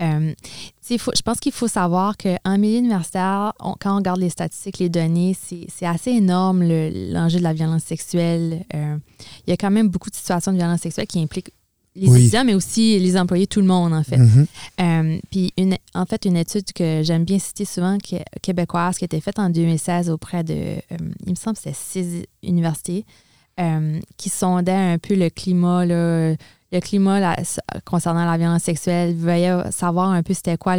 [0.02, 0.34] Euh,
[0.88, 5.36] je pense qu'il faut savoir qu'en milieu universitaire, quand on regarde les statistiques, les données,
[5.40, 8.64] c'est assez énorme l'enjeu de la violence sexuelle.
[8.74, 8.96] Euh,
[9.46, 11.52] il y a quand même beaucoup de situations de violence sexuelle qui impliquent
[11.96, 14.16] les étudiants, mais aussi les employés, tout le monde, en fait.
[14.16, 14.46] Mm-hmm.
[14.80, 18.98] Euh, puis, une, en fait, une étude que j'aime bien citer souvent, qui est québécoise,
[18.98, 20.76] qui a été faite en 2016 auprès de,
[21.26, 23.04] il me semble que c'était six universités,
[24.16, 26.34] qui sondaient un peu le climat, là,
[26.72, 27.36] le climat
[27.84, 30.76] concernant la violence sexuelle, veuillez savoir un peu c'était quoi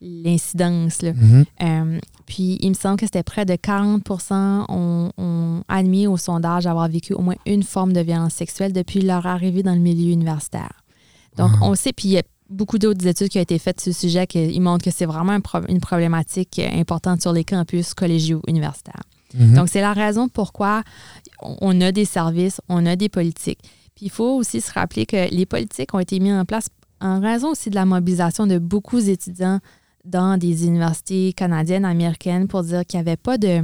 [0.00, 1.00] l'incidence.
[1.02, 4.02] Euh, puis il me semble que c'était près de 40
[4.68, 9.26] ont, admis au sondage avoir vécu au moins une forme de violence sexuelle depuis leur
[9.26, 10.82] arrivée dans le milieu universitaire.
[11.36, 13.92] Donc on sait, puis il y a beaucoup d'autres études qui ont été faites sur
[13.92, 19.02] ce sujet qui montrent que c'est vraiment une problématique importante sur les campus collégiaux universitaires.
[19.36, 19.54] Mm-hmm.
[19.54, 20.82] Donc c'est la raison pourquoi
[21.40, 23.60] on a des services, on a des politiques.
[23.94, 26.68] Puis il faut aussi se rappeler que les politiques ont été mises en place
[27.00, 29.60] en raison aussi de la mobilisation de beaucoup d'étudiants
[30.06, 33.62] dans des universités canadiennes, américaines, pour dire qu'il n'y avait pas de.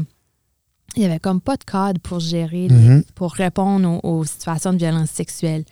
[0.94, 3.04] Il n'y avait comme pas de cadre pour gérer, mm-hmm.
[3.14, 5.64] pour répondre aux, situations de violence sexuelle.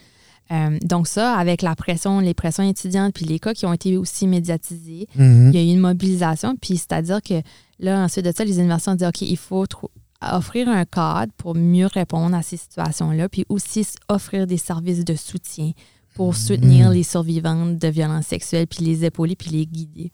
[0.50, 3.98] Euh, donc ça, avec la pression, les pressions étudiantes, puis les cas qui ont été
[3.98, 5.50] aussi médiatisés, mm-hmm.
[5.50, 6.56] il y a eu une mobilisation.
[6.56, 7.42] Puis c'est-à-dire que
[7.78, 9.66] là, ensuite de ça, les universités ont dit, OK, il faut
[10.22, 15.14] offrir un cadre pour mieux répondre à ces situations-là, puis aussi offrir des services de
[15.14, 15.72] soutien
[16.14, 16.92] pour soutenir mm.
[16.92, 20.10] les survivantes de violences sexuelles, puis les épauler, puis les guider.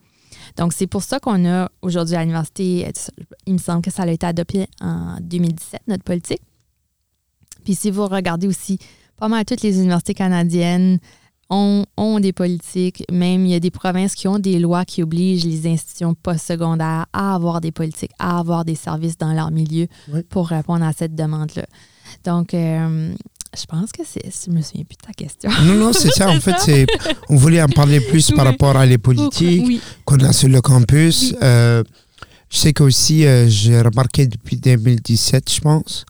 [0.56, 2.90] Donc, c'est pour ça qu'on a aujourd'hui à l'université,
[3.46, 6.42] il me semble que ça a été adopté en 2017, notre politique.
[7.64, 8.78] Puis si vous regardez aussi
[9.16, 10.98] pas mal toutes les universités canadiennes,
[11.50, 13.04] ont, des politiques.
[13.10, 17.06] Même, il y a des provinces qui ont des lois qui obligent les institutions postsecondaires
[17.12, 19.86] à avoir des politiques, à avoir des services dans leur milieu
[20.28, 21.66] pour répondre à cette demande-là.
[22.24, 23.14] Donc, euh,
[23.58, 24.22] je pense que c'est.
[24.24, 25.50] Je me souviens plus de ta question.
[25.64, 26.28] Non, non, c'est ça.
[26.30, 26.86] en fait, c'est,
[27.28, 31.34] on voulait en parler plus par rapport à les politiques qu'on a sur le campus.
[31.42, 31.82] Euh,
[32.50, 36.04] je sais qu'aussi, euh, j'ai remarqué depuis 2017, je pense,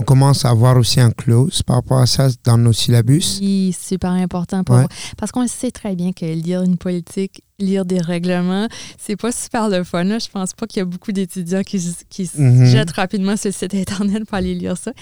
[0.00, 3.38] on commence à avoir aussi un clause par rapport à ça dans nos syllabus.
[3.40, 4.80] Oui, super important pour
[5.18, 8.66] Parce qu'on sait très bien que lire une politique, lire des règlements,
[8.98, 10.04] c'est pas super le fun.
[10.04, 12.64] Je pense pas qu'il y a beaucoup d'étudiants qui, qui se mhm.
[12.64, 14.92] jettent rapidement sur le site Internet pour aller lire ça.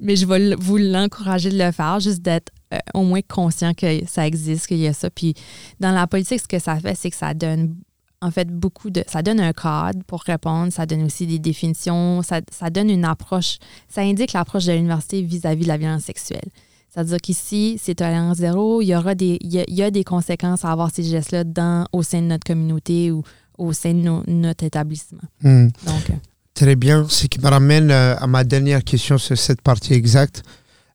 [0.00, 4.06] Mais je vais vous l'encourager de le faire, juste d'être euh, au moins conscient que
[4.06, 5.10] ça existe, qu'il y a ça.
[5.10, 5.34] Puis
[5.80, 7.76] dans la politique, ce que ça fait, c'est que ça donne
[8.22, 9.04] en fait, beaucoup de.
[9.06, 13.58] Ça donne un cadre pour répondre, ça donne aussi des définitions, ça, donne une approche,
[13.88, 16.48] ça indique l'approche de l'université vis-à-vis de la violence sexuelle.
[16.88, 20.72] C'est-à-dire qu'ici, c'est tolérance zéro, il y aura des, il y a, des conséquences à
[20.72, 23.22] avoir ces gestes-là dans, au sein de notre communauté ou
[23.58, 25.20] au sein de notre établissement.
[25.42, 25.68] Hmm.
[25.84, 26.14] Donc, euh,
[26.54, 27.06] Très bien.
[27.10, 30.42] Ce qui me ramène euh, à ma dernière question sur cette partie exacte.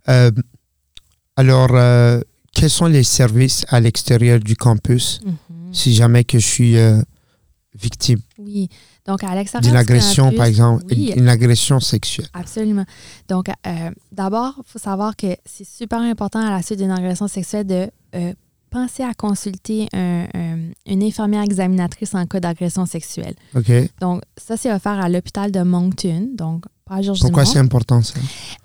[0.09, 0.31] Euh,
[1.35, 1.69] alors,
[2.53, 5.19] quels sont les services à l'extérieur du campus?
[5.23, 5.73] Mm-hmm.
[5.73, 6.75] si jamais que je suis
[7.75, 8.19] victime.
[8.37, 8.69] Oui.
[9.05, 9.69] Donc, à l'extérieur.
[9.69, 12.27] D'une agression, par exemple, une agression sexuelle.
[12.33, 12.85] Absolument.
[13.27, 17.27] Donc, euh, d'abord, il faut savoir que c'est super important à la suite d'une agression
[17.27, 18.33] sexuelle de euh,
[18.69, 23.35] penser à consulter une infirmière examinatrice en cas d'agression sexuelle.
[23.55, 23.71] OK.
[23.99, 26.29] Donc, ça, c'est offert à l'hôpital de Moncton.
[26.33, 26.65] Donc,
[27.19, 28.15] pourquoi c'est important ça?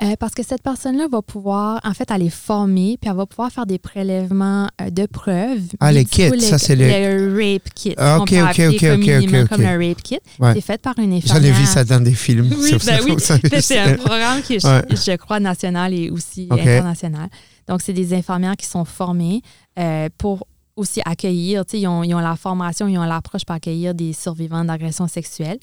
[0.02, 3.52] Euh, parce que cette personne-là va pouvoir, en fait, aller former, puis elle va pouvoir
[3.52, 5.62] faire des prélèvements euh, de preuves.
[5.80, 6.86] Ah, les kits, ça c'est le...
[6.86, 7.94] le rape kit.
[7.96, 10.18] Ah, ok, ok, ok, ok, comme un rape kit.
[10.40, 11.42] C'est fait par une infirmière.
[11.42, 12.50] J'en ai vu ça dans des films.
[12.58, 13.14] Oui, ben oui.
[13.60, 17.28] c'est un programme qui est, je crois, national et aussi international.
[17.68, 19.42] Donc, c'est des infirmières qui sont formées
[19.78, 23.94] euh, pour aussi accueillir, ils ont, ils ont la formation, ils ont l'approche pour accueillir
[23.94, 25.58] des survivants d'agressions sexuelles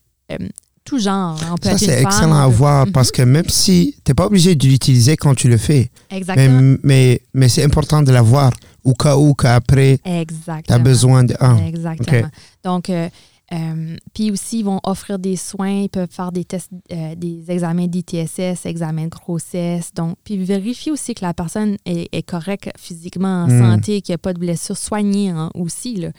[0.85, 1.39] tout genre.
[1.61, 5.17] ça, c'est excellent à voir parce que même si tu n'es pas obligé de l'utiliser
[5.17, 5.91] quand tu le fais.
[6.09, 6.77] Exactement.
[6.83, 8.51] Mais, mais, c'est important de l'avoir
[8.83, 11.35] au cas où qu'après, tu as besoin de.
[11.67, 12.29] Exactement.
[12.63, 13.09] Donc, euh,
[13.53, 17.51] euh, puis aussi, ils vont offrir des soins, ils peuvent faire des tests, euh, des
[17.51, 19.93] examens d'ITSS, examens de grossesse.
[19.93, 23.59] Donc, puis vérifier aussi que la personne est, correcte physiquement, en hmm.
[23.59, 26.09] santé, qu'il n'y a pas de blessure, soigner hein, aussi, là,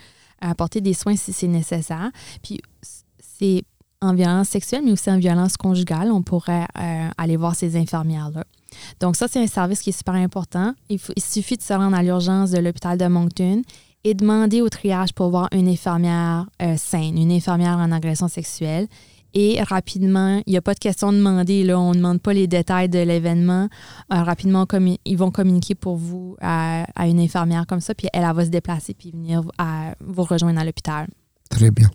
[0.40, 2.10] apporter des soins si c'est nécessaire.
[2.42, 2.60] Puis,
[3.38, 3.64] c'est
[4.04, 8.44] en violence sexuelle, mais aussi en violence conjugale, on pourrait euh, aller voir ces infirmières-là.
[9.00, 10.74] Donc ça, c'est un service qui est super important.
[10.88, 13.62] Il, suffit de se rendre à l'urgence de l'hôpital de Moncton
[14.04, 18.88] et demander au triage pour voir une infirmière euh, saine, une infirmière en agression sexuelle.
[19.34, 22.32] Et rapidement, il n'y a pas de question de demander, là, on ne demande pas
[22.32, 23.68] les détails de l'événement.
[24.12, 24.64] Euh, rapidement,
[25.04, 28.94] ils vont communiquer pour vous à, une infirmière comme ça, puis elle, va se déplacer
[28.94, 31.08] puis venir à, vous rejoindre à l'hôpital.
[31.50, 31.90] Très bien.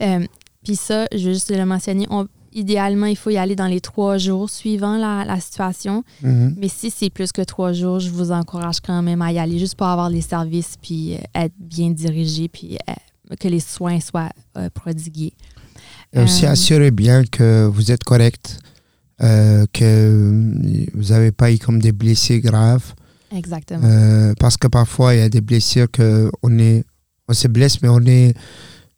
[0.00, 0.26] Euh,
[0.64, 2.06] puis ça, je veux juste le mentionner,
[2.52, 6.04] idéalement, il faut y aller dans les trois jours suivant la, situation.
[6.22, 6.56] Mhm.
[6.58, 9.58] Mais si c'est plus que trois jours, je vous encourage quand même à y aller
[9.58, 12.78] juste pour avoir les services puis euh, être bien dirigé puis
[13.40, 14.30] que les soins soient
[14.74, 15.32] prodigués.
[16.12, 18.58] Et aussi, euh, assurez bien que vous êtes correct,
[19.22, 22.94] euh, que vous n'avez pas eu comme des blessures graves.
[23.34, 23.80] Exactement.
[23.84, 26.84] Euh, parce que parfois, il y a des blessures que on, est,
[27.28, 28.34] on se blesse, mais on est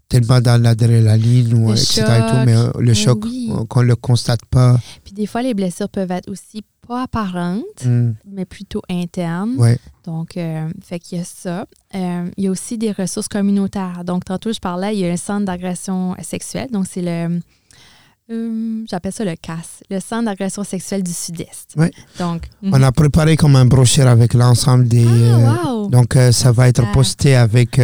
[0.09, 2.03] tellement dans l'adrénaline ou etc.
[2.03, 3.25] Et tout, mais le choc,
[3.69, 4.79] qu'on ne le constate pas.
[5.05, 8.13] Puis des fois, les blessures peuvent être aussi pas apparentes, hmm.
[8.31, 9.55] mais plutôt internes.
[9.57, 9.79] Ouais.
[10.05, 11.67] Donc, euh, fait qu'il y a ça.
[11.95, 14.05] Euh, il y a aussi des ressources communautaires.
[14.05, 16.71] Donc, tantôt, je parlais, il y a un centre d'agression sexuelle.
[16.71, 17.41] Donc, c'est le.
[18.31, 21.75] Euh, j'appelle ça le CAS, le Centre d'agression sexuelle du Sud-Est.
[21.77, 21.89] Oui.
[22.19, 25.07] Donc, On a préparé comme un brochure avec l'ensemble des.
[25.07, 27.79] Ah, donc, ça va être posté avec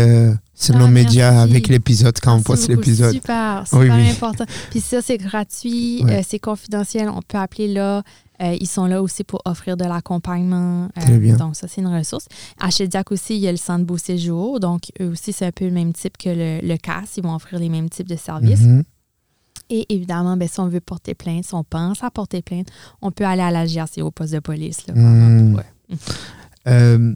[0.61, 3.12] sur nos ah, médias avec l'épisode quand on poste l'épisode.
[3.12, 4.44] Super, super important.
[4.70, 7.09] Puis ça, c'est gratuit, c'est confidentiel.
[7.09, 8.03] On peut appeler là.
[8.42, 10.88] Euh, ils sont là aussi pour offrir de l'accompagnement.
[10.96, 12.27] Euh, donc, ça, c'est une ressource.
[12.59, 14.61] À Chediac aussi, il y a le centre Beau Séjour.
[14.61, 17.18] Donc, eux aussi, c'est un peu le même type que le, le CAS.
[17.18, 18.62] Ils vont offrir les mêmes types de services.
[18.62, 18.83] Mm-hmm.
[19.68, 22.68] Et évidemment, ben, si on veut porter plainte, si on pense à porter plainte,
[23.03, 24.87] on peut aller à la GRC au poste de police.
[24.87, 24.94] Là,
[26.66, 27.14] euh,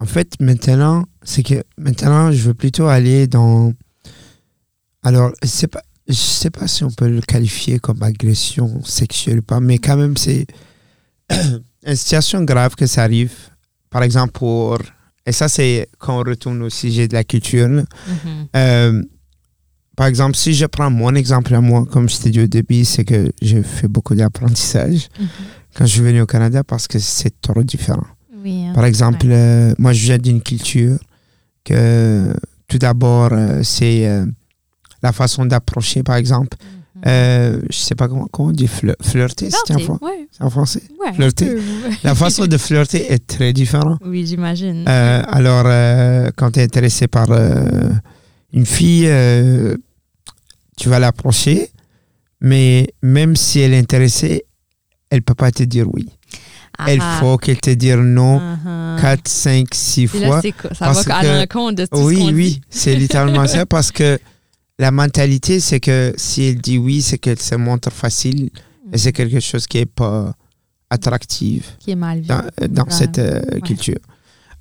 [0.00, 3.72] en fait, maintenant, c'est que maintenant, je veux plutôt aller dans.
[5.02, 9.38] Alors, c'est pas je ne sais pas si on peut le qualifier comme agression sexuelle
[9.38, 10.46] ou pas, mais quand même, c'est
[11.30, 13.32] une situation grave que ça arrive.
[13.90, 14.78] Par exemple, pour.
[15.26, 17.68] Et ça, c'est quand on retourne au sujet de la culture.
[17.68, 18.46] Mm-hmm.
[18.56, 19.02] Euh,
[19.96, 22.84] par exemple, si je prends mon exemple à moi, comme je t'ai dit au début,
[22.84, 25.26] c'est que j'ai fait beaucoup d'apprentissage mm-hmm.
[25.74, 28.04] quand je suis venu au Canada parce que c'est trop différent.
[28.50, 28.72] Hein.
[28.74, 30.98] Par exemple, euh, moi, je viens d'une culture
[31.64, 32.34] que
[32.68, 34.06] tout d'abord, euh, c'est
[35.04, 36.56] la façon d'approcher, par exemple.
[36.60, 37.04] Je mhm.
[37.06, 39.74] euh, je sais pas comment, comment on dit flirter, c'est
[40.40, 40.82] en, français.
[41.14, 41.56] flirter.
[42.02, 44.00] la façon de flirter est très différente.
[44.04, 44.84] Oui, j'imagine.
[44.88, 47.28] Euh, alors, euh, quand tu es intéressé par
[48.52, 49.10] une fille,
[50.76, 51.70] tu vas l'approcher,
[52.40, 54.44] mais même si elle est intéressée,
[55.10, 56.08] elle peut pas te dire oui.
[56.88, 57.18] Il ah.
[57.20, 58.40] faut qu'elle te dise non
[59.00, 60.42] 4, 5, 6 fois.
[60.72, 64.18] ça va à l'encontre de tout oui, ce Oui, c'est littéralement ça parce que
[64.78, 68.50] la mentalité, c'est que si elle dit oui, c'est qu'elle se montre facile
[68.92, 70.34] et c'est quelque chose qui n'est pas
[70.90, 72.26] attractif qui est mal vu.
[72.26, 73.98] dans, dans cette euh, culture.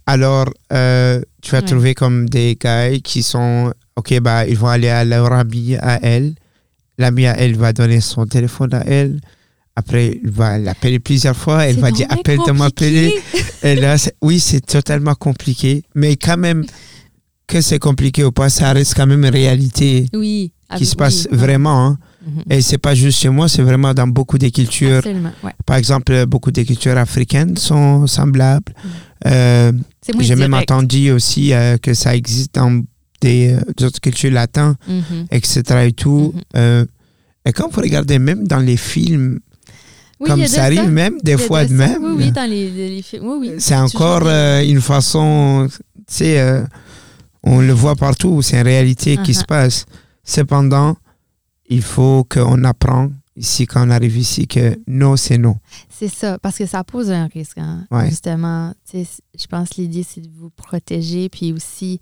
[0.06, 4.90] Alors, euh, tu vas trouver comme des gars qui sont, OK, bah, ils vont aller
[4.90, 6.36] à leur ami à elle.
[6.98, 9.22] L'ami à elle va donner son téléphone à elle.
[9.76, 11.66] Après, il va l'appeler plusieurs fois.
[11.66, 13.14] Elle va dire, appelle de m'appeler.
[13.64, 15.84] Et là, oui, c'est totalement compliqué.
[15.96, 16.66] Mais quand même,
[17.48, 21.28] que c'est compliqué ou pas, ça reste quand même une réalité oui, qui se passe
[21.32, 21.86] vraiment.
[21.86, 21.98] Hein.
[22.26, 22.44] Mhm.
[22.50, 25.02] Et c'est pas juste chez moi, c'est vraiment dans beaucoup de cultures.
[25.66, 28.74] Par exemple, beaucoup de cultures africaines sont semblables.
[28.84, 28.92] Mhm.
[29.26, 29.72] Euh,
[30.20, 32.82] j'ai même entendu aussi euh, que ça existe dans
[33.22, 35.28] des euh, autres cultures latines, mhm.
[35.32, 35.62] etc.
[35.88, 36.34] et tout.
[36.56, 39.40] et quand vous regardez même dans les films,
[40.24, 42.04] comme ça arrive même des fois de même.
[42.04, 43.28] Oui, oui, dans les, films.
[43.28, 45.68] Oui, c'est encore une façon,
[46.08, 46.64] tu sais
[47.44, 49.48] on le voit partout, c'est une réalité qui se uh-huh.
[49.48, 49.86] passe.
[50.24, 50.96] Cependant,
[51.68, 55.58] il faut qu'on apprend ici, quand on arrive ici, que non, c'est non.
[55.90, 57.58] C'est ça, parce que ça pose un risque.
[57.58, 57.86] Hein.
[58.08, 62.00] Justement, je pense que l'idée, c'est de vous protéger, puis aussi,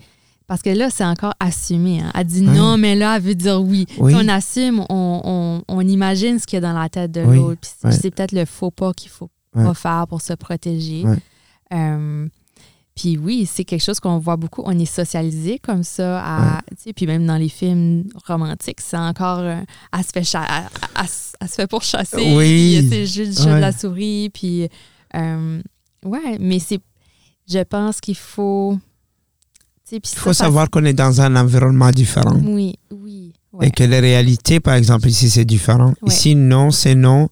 [0.51, 2.01] parce que là, c'est encore assumé.
[2.01, 2.11] Hein.
[2.13, 3.85] Elle dit non, mais là, elle veut dire oui.
[3.99, 7.61] On assume, on, imagine ce qu'il y a dans la tête de l'autre.
[7.89, 11.05] C'est peut-être le faux pas qu'il faut pas faire pour se protéger.
[11.73, 12.27] Euh,
[12.97, 14.61] puis oui, c'est quelque chose qu'on voit beaucoup.
[14.65, 16.21] On est socialisé comme ça.
[16.21, 16.61] À,
[16.97, 19.39] Puis même dans les films romantiques, c'est encore.
[19.39, 19.55] Euh,
[19.97, 20.37] elle, se fait
[20.99, 22.35] elle, se fait pourchasser.
[22.35, 22.85] Oui.
[22.89, 24.29] C'est juste de la souris.
[24.33, 24.67] Puis.
[25.15, 25.61] Euh,
[26.03, 26.81] ouais, mais c'est.
[27.49, 28.77] Je pense qu'il faut.
[29.91, 32.39] Il faut savoir qu'on est dans un environnement différent.
[32.43, 33.33] Oui, oui.
[33.61, 35.93] Et que les réalités, par exemple, ici, c'est différent.
[36.05, 37.29] Ici, non, c'est non.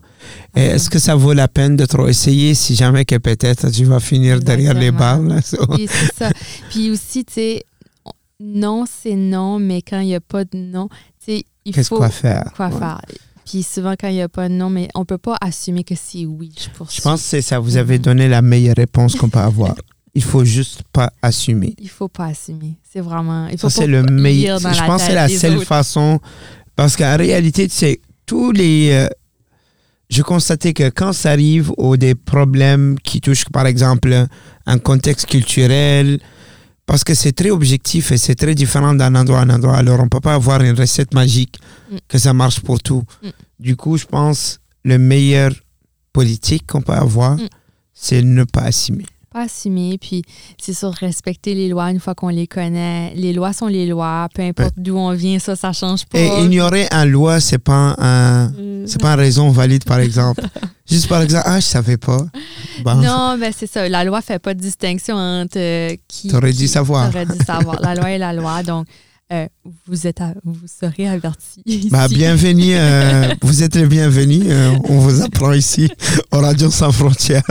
[0.54, 4.02] Est-ce que ça vaut la peine de trop essayer si jamais que peut-être tu vas
[4.02, 5.22] finir derrière les barres?
[5.22, 6.30] Oui, c'est ça.
[6.70, 7.64] Puis aussi, tu sais,
[8.42, 10.90] non, c'est non, mais quand il n'y a pas de non,
[11.24, 11.98] tu sais, il faut...
[11.98, 12.52] Quoi faire?
[12.56, 13.02] Quoi faire?
[13.46, 15.84] Puis souvent, quand il n'y a pas de non, mais on ne peut pas assumer
[15.84, 16.52] que c'est oui.
[16.56, 17.60] Je, je pense que c'est ça.
[17.60, 19.76] Vous avez donné la meilleure réponse qu'on peut avoir.
[20.20, 21.76] Il faut juste pas assumer.
[21.80, 22.78] Il faut pas assumer.
[22.84, 23.48] C'est vraiment.
[23.48, 24.60] Il faut ça, c'est le meilleur.
[24.60, 26.20] Je pense que c'est la seule façon
[26.76, 28.90] Parce qu'en réalité, c'est tous les.
[28.92, 29.08] Euh,
[30.10, 34.14] je constatais que quand ça arrive aux des problèmes qui touchent, par exemple,
[34.66, 36.20] un contexte culturel,
[36.86, 39.78] parce que c'est très objectif et c'est très différent d'un endroit à un endroit.
[39.78, 41.96] Alors, on ne peut pas avoir une recette magique mm.
[42.10, 43.04] que ça marche pour tout.
[43.24, 43.28] Mm.
[43.58, 45.54] Du coup, je pense le meilleur
[46.12, 47.48] politique qu'on peut avoir, mm.
[47.94, 49.98] c'est ne pas assumer pas assumer.
[50.00, 50.24] Puis
[50.58, 53.14] c'est sûr, respecter les lois une fois qu'on les connaît.
[53.16, 56.20] Les lois sont les lois, peu importe d'où on vient, ça, ça change pas.
[56.20, 58.88] Et ignorer un loi, c'est pas un, mm.
[58.88, 60.44] c'est pas une raison valide, par exemple.
[60.90, 62.26] Juste par exemple, ah, je savais pas.
[62.84, 63.88] Non, mais c'est ça.
[63.88, 66.30] La loi fait pas de distinction entre euh, qui.
[66.30, 67.12] T'aurais dû savoir.
[67.12, 67.80] T'aurais dû savoir.
[67.82, 68.64] La loi est la loi.
[68.64, 68.88] Donc,
[69.32, 69.48] euh,
[69.86, 71.90] vous, êtes vous serez avertis.
[71.92, 74.44] Bah, bienvenue, euh, vous êtes les bienvenus.
[74.48, 75.88] Euh, on vous apprend ici
[76.32, 77.44] au Radio Sans Frontières.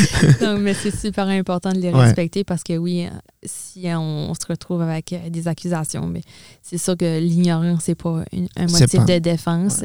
[0.60, 3.06] Mais c'est super important de les respecter parce que oui,
[3.44, 6.22] si on, se retrouve avec des accusations, mais
[6.62, 8.24] c'est sûr que l'ignorance n'est pas
[8.56, 9.84] un motif de défense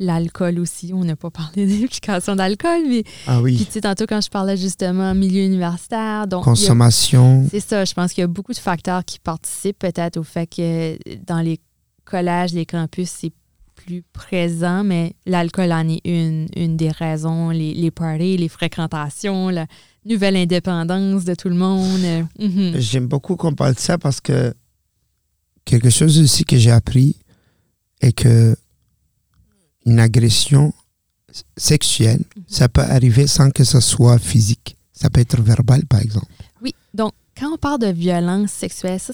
[0.00, 0.92] l'alcool aussi.
[0.92, 3.54] On n'a pas parlé d'implication d'alcool, mais ah oui.
[3.54, 7.46] puis, tu sais, tantôt quand je parlais justement milieu universitaire, donc consommation.
[7.50, 7.84] C'est ça.
[7.84, 11.40] Je pense qu'il y a beaucoup de facteurs qui participent peut-être au fait que dans
[11.40, 11.60] les
[12.04, 13.32] collèges, les campus, c'est
[13.74, 17.50] plus présent, mais l'alcool en est une, une des raisons.
[17.50, 19.66] Les, les parties, les fréquentations, la
[20.04, 22.26] nouvelle indépendance de tout le monde.
[22.38, 22.78] Mhm.
[22.78, 24.54] J'aime beaucoup qu'on parle de ça parce que
[25.66, 27.16] quelque chose aussi que j'ai appris
[28.00, 28.56] est que
[29.86, 30.72] une agression
[31.56, 32.42] sexuelle, mhm.
[32.46, 34.76] ça peut arriver sans que ce soit physique.
[34.92, 36.26] Ça peut être verbal, par exemple.
[36.60, 39.12] Oui, donc quand on parle de violence sexuelle, ça,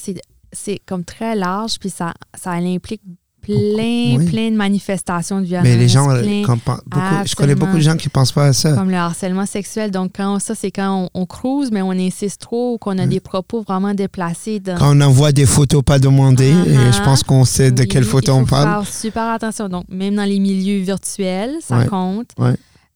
[0.52, 3.02] c'est comme très large, puis ça, ça implique
[3.46, 5.66] plein, plein de manifestations de violence.
[5.66, 8.72] Mais les gens, euh, je connais beaucoup de gens qui ne pensent pas à ça.
[8.72, 9.90] Comme le harcèlement sexuel.
[9.90, 13.20] Donc, quand ça, c'est quand on, crouse, mais on insiste trop ou qu'on a des
[13.20, 14.60] propos vraiment déplacés.
[14.64, 17.04] Quand on envoie des photos pas demandées, et je uh-huh.
[17.04, 18.84] pense qu'on sait de quelles photos on parle.
[18.84, 19.68] Faire super attention.
[19.68, 22.30] Donc, même dans les milieux virtuels, ça compte.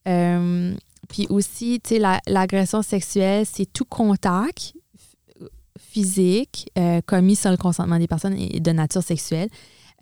[0.09, 0.75] Euh,
[1.09, 4.75] puis aussi, tu sais, l'agression sexuelle, c'est tout contact
[5.91, 9.49] physique euh, commis sans le consentement des personnes et de nature sexuelle.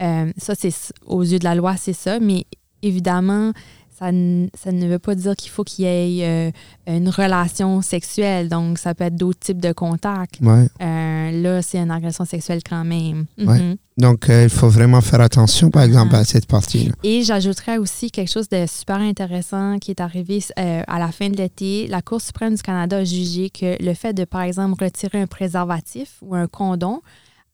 [0.03, 0.73] Euh, ça, c'est
[1.07, 2.47] aux yeux de la loi, c'est ça, mais
[2.83, 3.53] évidemment,
[3.99, 4.11] ça,
[4.55, 6.51] ça, ne veut pas dire qu'il faut qu'il y ait euh,
[6.87, 8.49] une relation sexuelle.
[8.49, 10.39] Donc, ça peut être d'autres types de contacts.
[10.41, 10.69] Ouais.
[10.81, 13.27] Euh, là, c'est une agression sexuelle quand même.
[13.39, 13.75] Mhm.
[13.97, 16.93] Donc, il faut vraiment faire attention, par exemple, à cette partie.
[17.03, 21.37] Et j'ajouterais aussi quelque chose de super intéressant qui est arrivé à la fin de
[21.37, 21.89] l'été.
[21.89, 25.27] La Cour suprême du Canada a jugé que le fait de, par exemple, retirer un
[25.27, 27.03] préservatif ou un condom,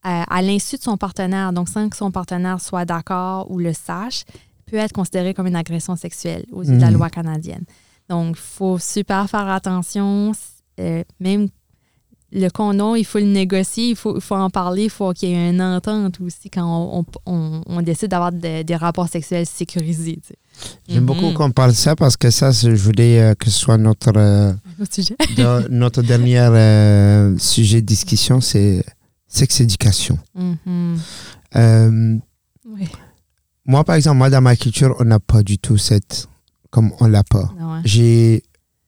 [0.05, 4.25] à, l'insu de son partenaire, donc sans que son partenaire soit d'accord ou le sache,
[4.67, 6.99] peut être considéré comme une agression sexuelle aux yeux de la mhm.
[6.99, 7.65] loi canadienne.
[8.09, 10.33] Donc, il faut super faire attention.
[10.79, 11.49] Euh, même
[12.33, 15.33] le condom, il faut le négocier, il faut, faut en parler, il faut qu'il y
[15.33, 20.19] ait une entente aussi quand on, décide d'avoir des rapports sexuels sécurisés.
[20.89, 21.35] J'aime beaucoup mhm.
[21.35, 24.53] qu'on parle de ça parce que ça, je voulais euh, que ce soit notre, euh,
[24.91, 25.17] sujet.
[25.71, 26.43] notre dernier
[27.39, 28.85] sujet de discussion, c'est
[29.37, 30.19] sexe éducation.
[30.39, 30.99] Mm-hmm.
[31.57, 32.17] Euh,
[33.67, 36.29] moi, par exemple, moi, dans ma culture, on n'a pas du tout cette.
[36.71, 37.53] Comme on l'a pas.
[37.85, 38.43] J'ai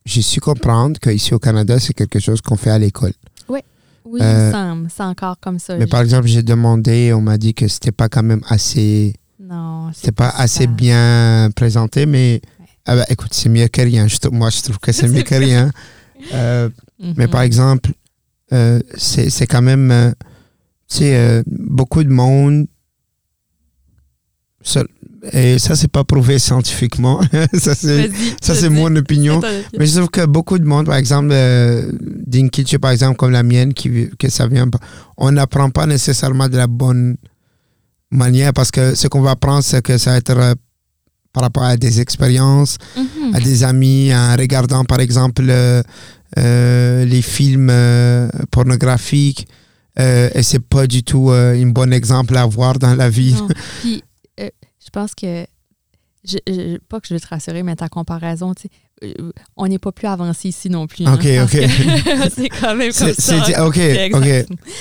[0.05, 3.12] su comprendre qu'ici au Canada, c'est quelque chose qu'on fait à l'école.
[3.49, 3.61] Oui,
[4.05, 4.84] oui, euh.
[4.88, 5.76] C'est encore comme ça.
[5.76, 9.14] Mais par exemple, j'ai demandé, on m'a dit que c'était pas quand même assez.
[9.38, 12.40] Non, c'était pas, assez bien présenté, mais
[12.86, 14.07] ah bah, écoute, c'est mieux que rien.
[14.32, 15.70] moi, je trouve que c'est mieux que rien.
[16.34, 16.68] Euh,
[17.16, 17.47] mais par mm-hmm.
[17.47, 17.90] exemple,
[18.97, 20.14] c'est quand même
[20.87, 22.66] c'est euh, beaucoup de monde.
[25.32, 27.20] et ça, c'est pas prouvé scientifiquement.
[27.55, 28.11] ça, c'est,
[28.41, 29.41] ça, c'est mon opinion.
[29.78, 31.91] Mais je trouve que beaucoup de monde, par exemple, euh,
[32.26, 34.68] d'une culture, par exemple, comme la mienne, qui, que ça vient,
[35.16, 37.16] on n'apprend pas nécessairement de la bonne
[38.11, 40.55] manière parce que ce qu'on va apprendre, c'est que ça va être euh,
[41.32, 43.34] par rapport à des expériences, mm-hmm.
[43.34, 45.43] à des amis, en regardant, par exemple,
[46.37, 47.70] les films
[48.51, 49.47] pornographiques.
[49.99, 53.34] Euh, et c'est pas du tout euh, un bon exemple à avoir dans la vie.
[53.80, 54.03] Puis,
[54.40, 54.49] euh,
[54.84, 55.47] je pense que,
[56.24, 59.14] je, pas que je veux te rassurer, mais ta comparaison, tu sais,
[59.57, 61.07] on n'est pas plus avancé ici non plus.
[61.07, 61.51] Hein, OK, OK.
[62.34, 63.66] c'est quand même comme ça.
[63.66, 63.78] OK,
[64.12, 64.26] OK.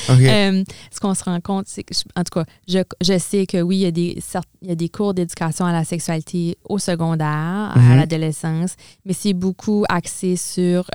[0.08, 3.78] ce qu'on se rend compte, c'est que, en tout cas, je, je, sais que oui,
[3.78, 4.18] il y a des,
[4.62, 7.96] il y a des cours d'éducation à la sexualité au secondaire, à mm-hmm.
[7.98, 10.86] l'adolescence, mais c'est beaucoup axé sur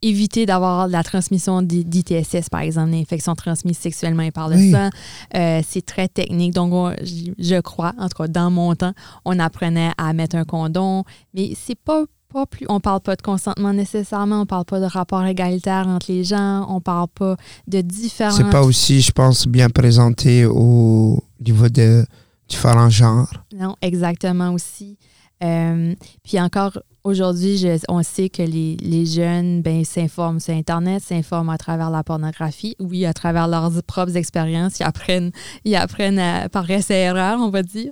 [0.00, 4.90] éviter d'avoir la transmission d'ITSS, par exemple, l'infection transmise sexuellement, il parle de ça.
[5.34, 6.54] Euh, c'est très technique.
[6.54, 8.92] Donc, je crois, en tout cas, dans mon temps,
[9.24, 11.04] on apprenait à mettre un condom,
[11.34, 12.66] mais c'est pas pas plus.
[12.68, 16.66] On parle pas de consentement nécessairement, on parle pas de rapport égalitaire entre les gens,
[16.68, 17.36] on parle pas
[17.68, 18.30] de différents.
[18.30, 22.04] C'est pas aussi, je pense, bien présenté au niveau de
[22.48, 23.32] différents genres.
[23.54, 24.96] Non, exactement aussi.
[25.42, 31.50] Euh, puis encore aujourd'hui, on sait que les, les jeunes ben, s'informent sur Internet, s'informent
[31.50, 35.32] à travers la pornographie, oui, à travers leurs propres expériences, ils apprennent,
[35.64, 37.90] ils apprennent par essai-erreur, on va dire.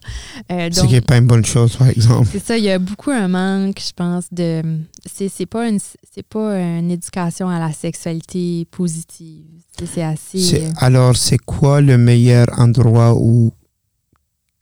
[0.52, 2.28] Euh, Ce qui n'est pas une bonne chose, par exemple.
[2.30, 4.62] C'est ça, il y a beaucoup un manque, je pense, de...
[5.04, 5.80] C'est pas, une,
[6.28, 9.44] pas une éducation à la sexualité positive.
[9.92, 10.54] C'est assez...
[10.56, 13.52] Euh, alors, c'est quoi le meilleur endroit ou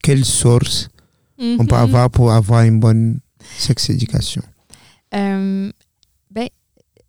[0.01, 0.89] quelle source
[1.39, 1.81] on peut mhm.
[1.81, 3.19] avoir pour avoir une bonne
[3.57, 4.41] sex éducation?
[5.15, 5.71] Euh,
[6.31, 6.47] ben,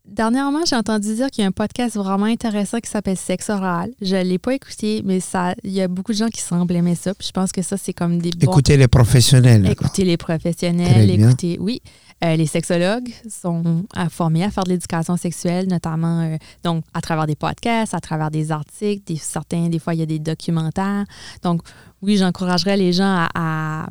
[0.07, 3.91] dernièrement, j'ai entendu dire qu'il y a un podcast vraiment intéressant qui s'appelle Sexe oral.
[4.01, 6.75] Je ne l'ai pas écouté, mais ça, il y a beaucoup de gens qui semblent
[6.75, 7.15] aimer ça.
[7.15, 8.51] Puis je pense que ça, c'est comme des bons...
[8.51, 9.67] Écouter les professionnels.
[9.67, 11.83] Écouter les professionnels, écouter, oui.
[12.23, 17.27] Euh, les sexologues sont formés à faire de l'éducation sexuelle, notamment euh, donc à travers
[17.27, 21.07] des podcasts, à travers des articles, des, certains, des fois, il y a des documentaires.
[21.43, 21.63] Donc,
[22.03, 23.87] oui, j'encouragerais les gens à, à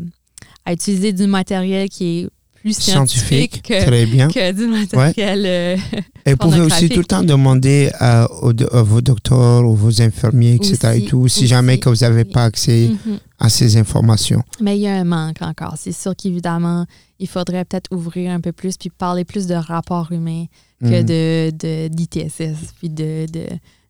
[0.67, 2.29] utiliser du matériel qui est
[2.61, 4.27] plus scientifique, que, très bien.
[4.27, 5.43] que du matériel.
[5.45, 5.77] Euh,
[6.25, 10.93] et vous pouvez aussi tout le temps demander à, vos docteurs ou vos infirmiers, etc.
[10.95, 13.19] et tout, si jamais que vous n'avez pas accès mm-hmm.
[13.39, 14.43] à ces informations.
[14.61, 15.75] Mais il y a un manque encore.
[15.77, 16.85] C'est sûr qu'évidemment,
[17.19, 20.45] il faudrait peut-être ouvrir un peu plus puis parler plus de rapports humains
[20.81, 21.51] que mm.
[21.51, 23.45] de d'ITSS puis de, de,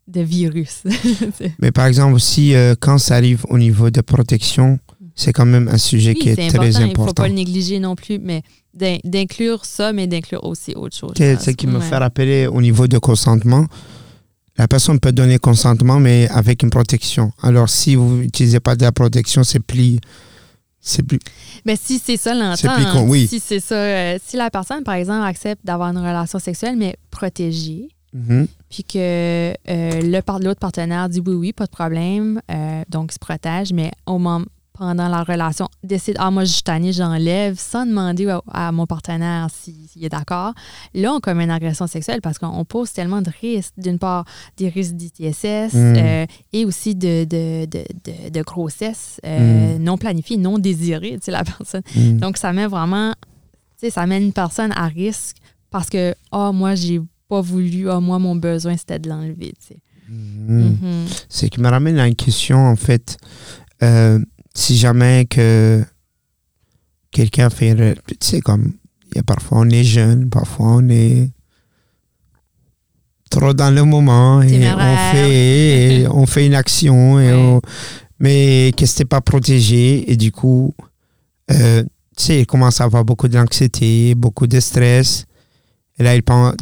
[0.08, 0.82] de virus.
[1.60, 4.78] Mais par exemple aussi, euh, quand ça arrive au niveau de protection,
[5.20, 6.80] c'est quand même un sujet qui est, très important.
[6.80, 8.42] Il ne faut pas le négliger non plus, mais
[8.72, 11.12] d'inclure ça, mais d'inclure aussi autre chose.
[11.14, 13.66] C'est ce qui me fait rappeler au niveau de consentement.
[14.56, 17.32] La personne peut donner consentement, mais avec une protection.
[17.42, 19.98] Alors, si vous n'utilisez pas de la protection, c'est plus.
[20.80, 21.18] C'est plus.
[21.66, 23.26] Mais si c'est ça l'entente, oui.
[23.26, 26.96] si c'est ça, euh, si la personne, par exemple, accepte d'avoir une relation sexuelle, mais
[27.10, 28.46] protégée, mm-hmm.
[28.70, 33.18] puis que euh, l'autre partenaire dit oui, oui, pas de problème, euh, donc il se
[33.18, 34.46] protège, mais au moment
[34.80, 39.48] pendant la relation décide ah moi je suis tannée j'enlève sans demander à, mon partenaire
[39.52, 40.54] s'il est d'accord
[40.94, 44.24] là on commet une agression sexuelle parce qu'on pose tellement de risques d'une part
[44.56, 45.76] des risques d'ITSS mm.
[45.76, 49.82] euh, et aussi de, de, de, de grossesse euh, mm.
[49.82, 52.16] non planifiée non désirée tu sais la personne mm.
[52.16, 53.12] donc ça met vraiment
[53.78, 55.36] tu sais ça met une personne à risque
[55.70, 59.52] parce que ah oh, moi j'ai pas voulu ah moi mon besoin c'était de l'enlever
[59.60, 61.26] tu sais mm-hmm.
[61.28, 63.18] c'est qui me ramène à une question en fait
[63.82, 64.18] euh,
[64.60, 65.82] si jamais que
[67.10, 67.74] quelqu'un fait,
[68.06, 68.74] tu sais, comme,
[69.14, 71.30] y a parfois on est jeune, parfois on est
[73.30, 77.60] trop dans le moment et on fait, on fait une action, et
[78.18, 80.74] mais que c'était pas protégé et du coup,
[81.50, 81.82] euh,
[82.16, 85.24] tu sais, il commence à avoir beaucoup d'anxiété, beaucoup de stress.
[85.98, 86.54] Et là, il pense,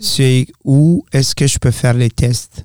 [0.00, 2.64] c'est où est-ce que je peux faire les tests?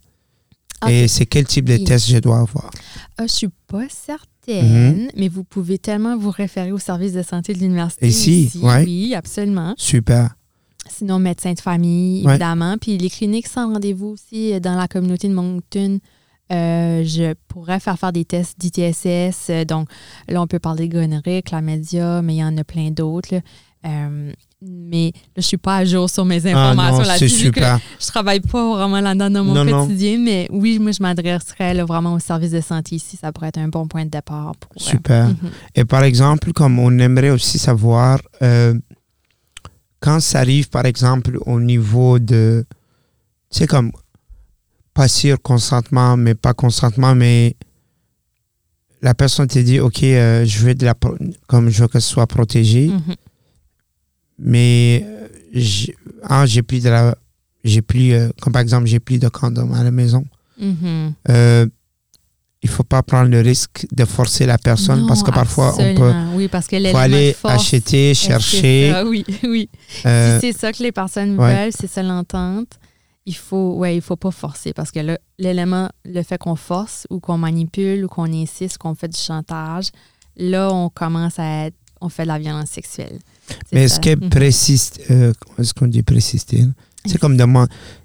[0.90, 2.72] Et c'est quel type de test je dois avoir?
[3.18, 5.10] Je euh, je suis pas certaine, mhm.
[5.16, 8.08] mais vous pouvez tellement vous référer au service de santé de l'université.
[8.08, 9.74] Ici, Oui, absolument.
[9.78, 10.36] Super.
[10.90, 12.78] Sinon, médecin de famille, évidemment.
[12.78, 16.00] Puis les cliniques sans rendez-vous aussi euh, dans la communauté de Moncton.
[16.52, 19.66] Euh, je pourrais faire faire des tests d'ITSS.
[19.66, 19.88] Donc,
[20.28, 23.42] là, on peut parler de gonorrhée, chlamydia, mais il y en a plein d'autres.
[23.86, 24.32] Euh,
[24.62, 27.30] mais là, je suis pas à jour sur mes ah informations là-dessus.
[27.30, 27.80] super.
[28.00, 32.20] Je travaille pas vraiment là-dedans dans mon quotidien, mais oui, moi, je m'adresserais vraiment au
[32.20, 33.18] service de santé ici.
[33.18, 34.56] Ça pourrait être un bon point de départ.
[34.56, 35.28] Pour, euh, super.
[35.28, 35.36] Mhm.
[35.76, 38.74] Et par exemple, comme on aimerait aussi savoir, euh,
[40.00, 42.66] quand ça arrive, par exemple, au niveau de,
[43.52, 43.92] tu sais, comme,
[44.94, 47.58] pas sûr consentement, mais pas consentement, mais
[49.02, 50.94] la personne te dit, OK, je veux de la,
[51.48, 52.88] comme je veux que ce soit protégé.
[52.88, 53.16] Mhm.
[54.40, 55.06] Mais
[55.54, 57.16] j'ai ah, plus de la.
[57.64, 60.26] J'ai plus, euh, comme par exemple, j'ai plus de condoms à la maison.
[60.62, 61.14] Mm-hmm.
[61.30, 61.66] Euh,
[62.64, 66.14] il faut pas prendre le risque de forcer la personne parce que parfois on peut
[66.34, 69.04] oui, parce que faut aller acheter, chercher.
[69.06, 69.70] Oui, oui.
[70.06, 72.80] Euh, si c'est ça que les personnes veulent, c'est ça l'entente.
[73.26, 75.00] Il faut, ouais, il faut pas forcer parce que
[75.40, 79.92] l'élément, le, fait qu'on force ou qu'on manipule ou qu'on insiste, qu'on fait du chantage,
[80.36, 83.20] là, on commence à être, on fait de la violence sexuelle.
[83.72, 86.64] Mais est-ce que persiste, euh, est-ce qu'on dit persister?
[87.06, 87.38] C'est comme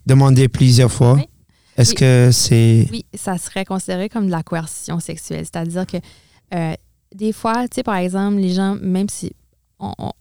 [0.06, 1.18] demander plusieurs fois.
[1.76, 2.88] Est-ce que c'est.
[2.90, 5.44] Oui, ça serait considéré comme de la coercition sexuelle.
[5.44, 5.98] C'est-à-dire que
[6.54, 6.74] euh,
[7.14, 9.32] des fois, tu sais, par exemple, les gens, même si.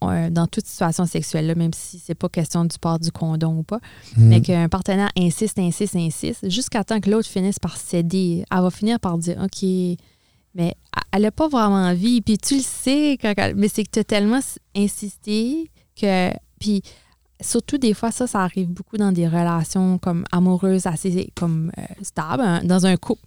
[0.03, 3.63] Euh, dans toute situation sexuelle, même si c'est pas question du port du condom ou
[3.63, 3.79] pas,
[4.15, 4.27] mhm.
[4.27, 8.69] mais qu'un partenaire insiste, insiste, insiste, jusqu'à temps que l'autre finisse par céder, elle va
[8.69, 9.67] finir par dire OK,
[10.57, 10.75] mais
[11.13, 12.21] elle n'a pas vraiment envie.
[12.21, 13.17] Puis tu le sais,
[13.55, 14.39] mais c'est que tu as tellement
[14.75, 16.31] insisté que.
[16.59, 16.81] Puis
[17.39, 21.83] surtout des fois, ça, ça arrive beaucoup dans des relations comme amoureuses assez comme euh,
[22.01, 23.21] stables, hein, dans un couple.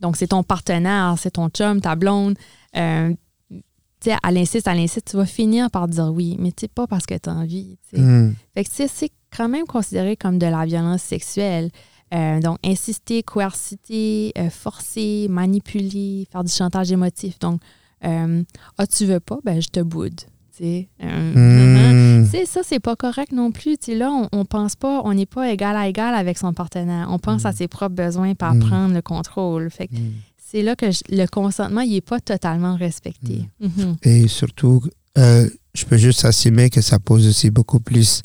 [0.00, 2.36] Donc, c'est ton partenaire, c'est ton chum, ta blonde.
[2.76, 3.14] Euh,
[3.50, 6.86] tu sais, elle insiste, elle insiste, tu vas finir par dire oui, mais tu pas
[6.86, 7.78] parce que tu as envie.
[7.94, 8.32] Hmm.
[8.52, 11.70] Fait que c'est quand même considéré comme de la violence sexuelle.
[12.14, 17.38] Euh, donc, insister, coerciter, forcer, manipuler, faire du chantage émotif.
[17.38, 17.60] Donc,
[18.02, 20.20] ah, tu veux pas, ben je te boude.
[20.60, 23.76] Euh, Ça, c'est pas correct non plus.
[23.88, 27.08] là, on, on pense pas, on n'est pas égal à égal avec son partenaire.
[27.10, 27.56] On pense à mm.
[27.56, 28.60] ses propres besoins pour mm.
[28.60, 29.70] prendre le contrôle.
[29.70, 30.12] Fait mm.
[30.38, 33.48] c'est là que le consentement, il n'est pas totalement respecté.
[33.60, 34.08] Mm-hmm.
[34.08, 34.82] Et surtout,
[35.18, 38.22] euh, je peux juste assumer que ça pose aussi beaucoup plus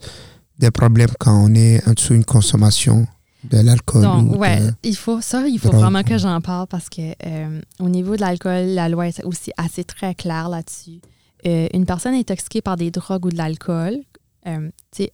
[0.59, 3.07] de problèmes quand on est en dessous d'une consommation
[3.43, 4.01] de l'alcool.
[4.01, 7.89] Donc, ouais, il faut ça, il faut vraiment que j'en parle parce que euh, au
[7.89, 10.99] niveau de l'alcool, la loi est aussi assez très claire là-dessus.
[11.45, 13.97] Euh, une personne intoxiquée par des drogues ou de l'alcool,
[14.45, 14.69] euh,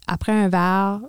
[0.07, 1.01] après un verre,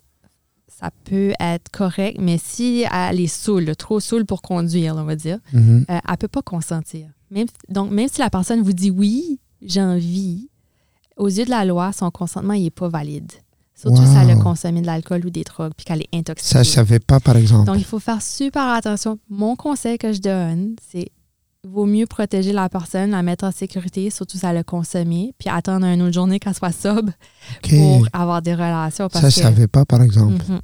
[0.68, 5.16] ça peut être correct, mais si elle est saoule, trop saoule pour conduire, on va
[5.16, 5.82] dire, mm-hmm.
[5.82, 7.08] euh, elle ne peut pas consentir.
[7.30, 10.50] Même, donc, même si la personne vous dit oui, j'ai envie,
[11.16, 13.32] aux yeux de la loi, son consentement n'est pas valide.
[13.86, 16.52] Surtout si elle a consommé de l'alcool ou des drogues puis qu'elle est intoxiquée.
[16.52, 17.66] Ça, je ne savais pas, par exemple.
[17.66, 19.18] Donc, il faut faire super attention.
[19.28, 21.10] Mon conseil que je donne, c'est
[21.64, 25.48] vaut mieux protéger la personne, la mettre en sécurité, surtout si elle a consommé, puis
[25.48, 27.12] attendre une autre journée qu'elle soit sobre
[27.68, 29.08] pour avoir des relations.
[29.12, 30.44] ça, je ne savais pas, par exemple.
[30.48, 30.60] Mhm.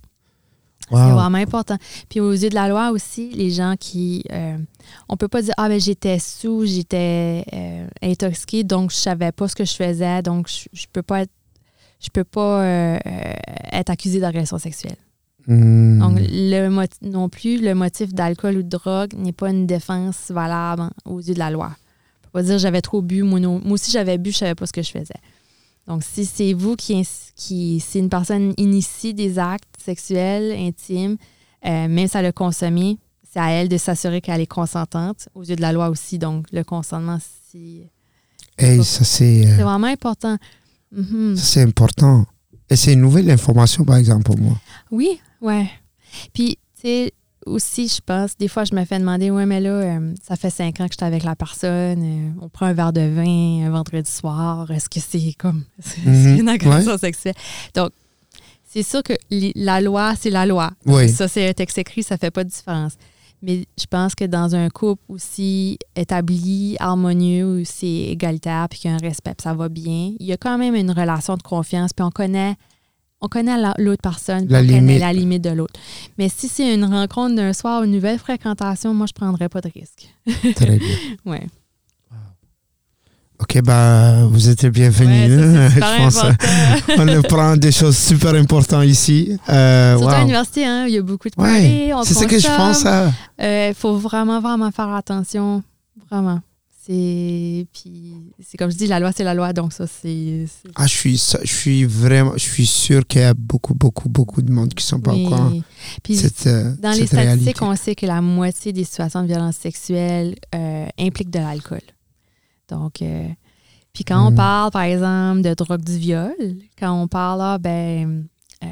[0.90, 1.76] C'est vraiment important.
[2.10, 4.24] Puis aux yeux de la loi aussi, les gens qui...
[4.30, 4.58] Euh,
[5.08, 9.48] on peut pas dire, ah ben j'étais sous, j'étais euh, intoxiqué, donc je savais pas
[9.48, 11.30] ce que je faisais, donc je, je peux pas être,
[12.03, 12.98] je peux pas euh,
[13.72, 14.96] être accusé d'agression sexuelle.
[15.46, 15.98] Hmm.
[15.98, 16.68] Donc, le
[17.03, 21.34] non plus, le motif d'alcool ou de drogue n'est pas une défense valable aux yeux
[21.34, 21.70] de la loi.
[21.70, 23.40] On peut pas dire j'avais trop bu, moi,
[23.70, 25.20] aussi j'avais bu, je savais pas ce que je faisais.
[25.88, 31.16] Donc, si c'est vous qui, qui si une personne initie des actes sexuels, intimes,
[31.64, 32.98] euh, même si elle a consommé,
[33.32, 36.18] c'est à elle de s'assurer qu'elle est consentante, aux yeux de la loi aussi.
[36.18, 37.18] Donc, le consentement,
[37.50, 37.90] c'est.
[38.82, 39.46] ça, c'est.
[39.46, 40.36] Euh, c'est vraiment important.
[41.36, 42.26] Ça, c'est important.
[42.70, 44.59] Et c'est une nouvelle information, par exemple, pour moi.
[44.90, 45.68] Oui, Ouais.
[46.32, 47.12] Puis, tu sais,
[47.45, 50.51] aussi, je pense, des fois, je me fais demander, ouais, mais là, euh, ça fait
[50.51, 53.70] cinq ans que j'étais avec la personne, euh, on prend un verre de vin un
[53.70, 55.64] vendredi soir, est-ce que c'est comme
[56.07, 56.38] mhm.
[56.38, 57.34] une agression sexuelle?
[57.74, 57.90] Donc,
[58.68, 60.70] c'est sûr que la loi, c'est la loi.
[60.86, 61.09] Oui.
[61.09, 62.93] Ça, c'est un texte écrit, ça fait pas de différence.
[63.43, 68.90] Mais je pense que dans un couple aussi établi, harmonieux, où c'est égalitaire, puis qu'il
[68.90, 71.36] y a un respect, puis ça va bien, il y a quand même une relation
[71.36, 72.57] de confiance, puis on connaît
[73.22, 75.78] on connaît l'autre personne, la on connaît la limite de l'autre.
[76.18, 79.61] Mais si c'est une rencontre d'un soir, une nouvelle fréquentation, moi, je ne prendrais pas
[79.61, 80.12] de risque.
[80.57, 80.97] Très bien.
[81.24, 81.47] ouais.
[83.43, 85.30] OK, bah, vous êtes bienvenus.
[85.74, 86.22] je pense
[86.97, 89.36] on prend des choses super importantes ici.
[89.49, 92.47] Euh, Surtout à l'université, hein, il y a beaucoup de ouais, C'est ce que je
[92.47, 92.82] pense.
[93.38, 95.64] Il euh, faut vraiment, vraiment faire attention.
[96.09, 96.40] Vraiment.
[96.86, 100.88] C'est puis c'est comme je dis la loi c'est la loi donc ça c'est ah
[100.88, 104.51] je suis je suis vraiment je suis sûr qu'il y a beaucoup beaucoup beaucoup de
[104.51, 105.53] monde qui sont pas au courant
[106.03, 110.34] puis euh, dans les statistiques on sait que la moitié des situations de violence sexuelle
[110.57, 111.82] euh, impliquent de l'alcool
[112.72, 113.28] donc euh,
[113.92, 114.36] puis quand on mm.
[114.36, 116.34] parle par exemple de drogue du viol
[116.78, 118.24] quand on parle là ah, ben
[118.62, 118.68] euh,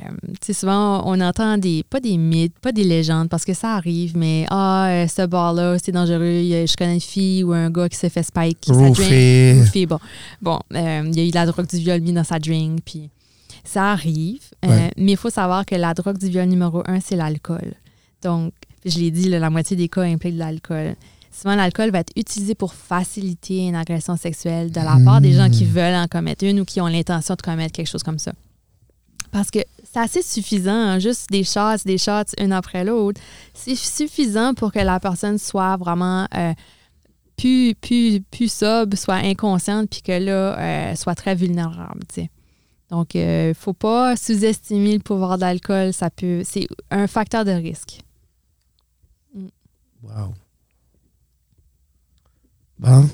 [0.53, 4.47] souvent, on entend des, pas des mythes, pas des légendes, parce que ça arrive, mais
[4.49, 6.21] ah, euh, ce bar-là, c'est dangereux.
[6.21, 8.61] Je connais une fille ou un gars qui s'est fait spike.
[8.61, 9.87] Qui Roofie.
[9.87, 9.99] Bon,
[10.41, 12.81] bon euh, il y a eu de la drogue du viol mis dans sa drink,
[12.85, 13.11] puis
[13.65, 14.43] ça arrive.
[14.63, 17.75] mais il faut savoir que la drogue du viol numéro un, c'est l'alcool.
[18.23, 18.53] Donc,
[18.85, 20.95] je l'ai dit, la moitié des cas impliquent de l'alcool.
[21.41, 25.49] Souvent, l'alcool va être utilisé pour faciliter une agression sexuelle de la part des gens
[25.49, 25.69] qui hmm.
[25.69, 28.33] veulent en commettre une ou qui ont l'intention de commettre quelque chose comme ça.
[29.33, 29.61] Parce que
[29.91, 33.23] c'est assez suffisant, hein, juste des shots, des shots une après l'autre.
[33.55, 36.53] C'est suffisant pour que la personne soit vraiment euh,
[37.39, 42.03] plus, plus, plus sobre, soit inconsciente, puis que là, euh, soit très vulnérable.
[42.91, 45.95] Donc, il euh, ne faut pas sous-estimer le pouvoir d'alcool.
[45.95, 46.43] Ça peut.
[46.45, 48.03] C'est un facteur de risque.
[49.35, 49.47] Mm.
[50.03, 50.35] Wow.
[52.81, 53.09] Bon.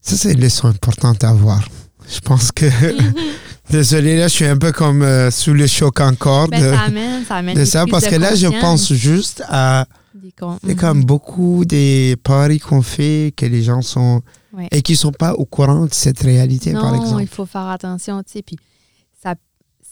[0.00, 1.68] Ça, c'est une leçon importante à avoir.
[2.08, 2.66] Je pense que.
[3.70, 6.82] Désolé, là, je suis un peu comme euh, sous le choc encore ben, de, ça
[6.82, 9.86] amène, ça amène ça, parce que là, je pense juste à.
[10.66, 11.04] C'est comme mhm.
[11.04, 14.22] beaucoup des paris qu'on fait, que les gens sont.
[14.72, 17.12] et qui ne sont pas au courant de cette réalité, par exemple.
[17.12, 18.42] Non, il faut faire attention, tu sais.
[18.42, 18.56] Puis
[19.22, 19.34] ça,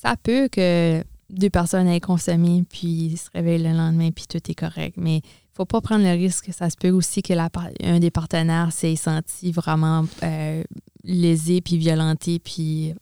[0.03, 4.55] ça peut que deux personnes aient consommé, puis se réveillent le lendemain, puis tout est
[4.55, 4.97] correct.
[4.97, 5.21] Mais
[5.59, 6.51] faut pas prendre le risque.
[6.57, 7.51] Ça se peut aussi que la,
[7.83, 10.63] un des partenaires s'est senti vraiment euh,
[11.05, 12.95] lésé, puis violenté, puis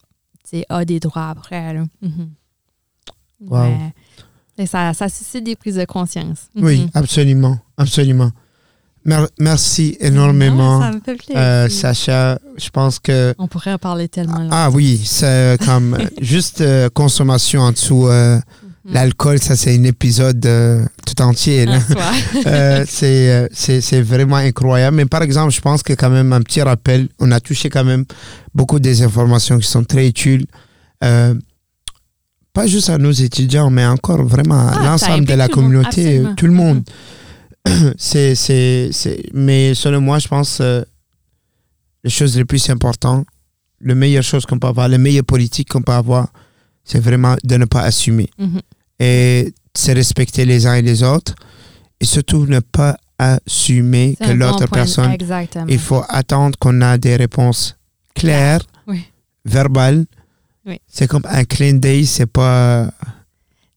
[0.68, 1.74] a des droits après.
[1.74, 1.84] Là.
[3.40, 3.66] Wow.
[4.58, 6.48] Et ça, ça suscite des prises de conscience.
[6.56, 6.90] Oui, Mhm.
[6.94, 7.58] absolument.
[7.76, 8.30] Absolument.
[9.04, 11.36] Mer- merci énormément, Non, ça me fait plaisir.
[11.36, 12.38] euh, Sacha.
[12.56, 13.34] Je pense que.
[13.38, 14.48] On pourrait en parler tellement longtemps.
[14.56, 18.08] Ah oui, c'est comme juste euh, consommation en dessous.
[18.08, 18.40] euh.
[18.88, 21.66] L'alcool, ça, c'est un épisode euh, tout entier.
[22.46, 24.96] Euh, c'est, euh, c'est, c'est vraiment incroyable.
[24.96, 27.82] Mais par exemple, je pense que quand même un petit rappel, on a touché quand
[27.84, 28.04] même
[28.54, 30.46] beaucoup des informations qui sont très utiles.
[31.02, 31.34] Euh,
[32.52, 36.22] pas juste à nos étudiants, mais encore vraiment à Ah, l'ensemble de la monde, communauté,
[36.36, 36.82] tout le monde.
[37.98, 40.60] c'est, c'est, c'est, mais selon moi, je pense
[42.04, 43.26] les choses les plus importantes,
[43.80, 46.28] la meilleure chose qu'on peut avoir, les meilleures politiques qu'on peut avoir,
[46.84, 48.60] c'est vraiment de ne pas assumer Mhm.
[48.98, 51.34] Et se respecter les uns et les autres
[52.00, 55.66] et surtout ne pas assumer que bon l'autre personne, Exactement.
[55.68, 57.76] il faut attendre qu'on a des réponses
[58.14, 59.04] claires, Oui.
[59.44, 60.04] verbales.
[60.66, 60.80] Oui.
[60.86, 62.90] C'est comme un clin d'œil, c'est pas...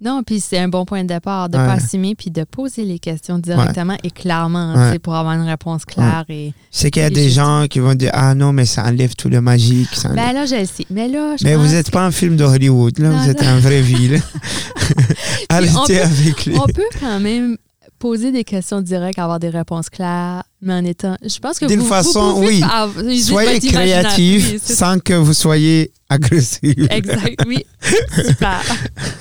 [0.01, 1.67] Non, puis c'est un bon point de départ de ne Ouais.
[1.67, 4.85] pas assumer puis de poser les questions directement et clairement Ouais.
[4.87, 6.23] tu sais, pour avoir une réponse claire.
[6.29, 6.53] Et...
[6.71, 9.13] C'est qu'il y a des juste- gens qui vont dire Ah non, mais ça enlève
[9.15, 9.89] tout le magique.
[9.93, 10.85] ça enlève- Ben là, je le sais.
[10.89, 13.41] Mais là, je mais vous n'êtes pas un film de Hollywood, là, Non, vous êtes
[13.41, 13.49] non.
[13.49, 13.81] un vrai
[15.51, 16.55] on Arrêtez peut- avec lui.
[16.57, 17.57] On peut quand même
[17.99, 21.15] poser des questions directes, avoir des réponses claires, mais en étant.
[21.21, 22.63] Je pense que D'une vous, façon, oui.
[22.63, 26.73] avoir- Soyez créatif Oui, c'est- sans que vous soyez agressif.
[26.89, 27.65] Exact, oui.
[28.25, 28.61] Super.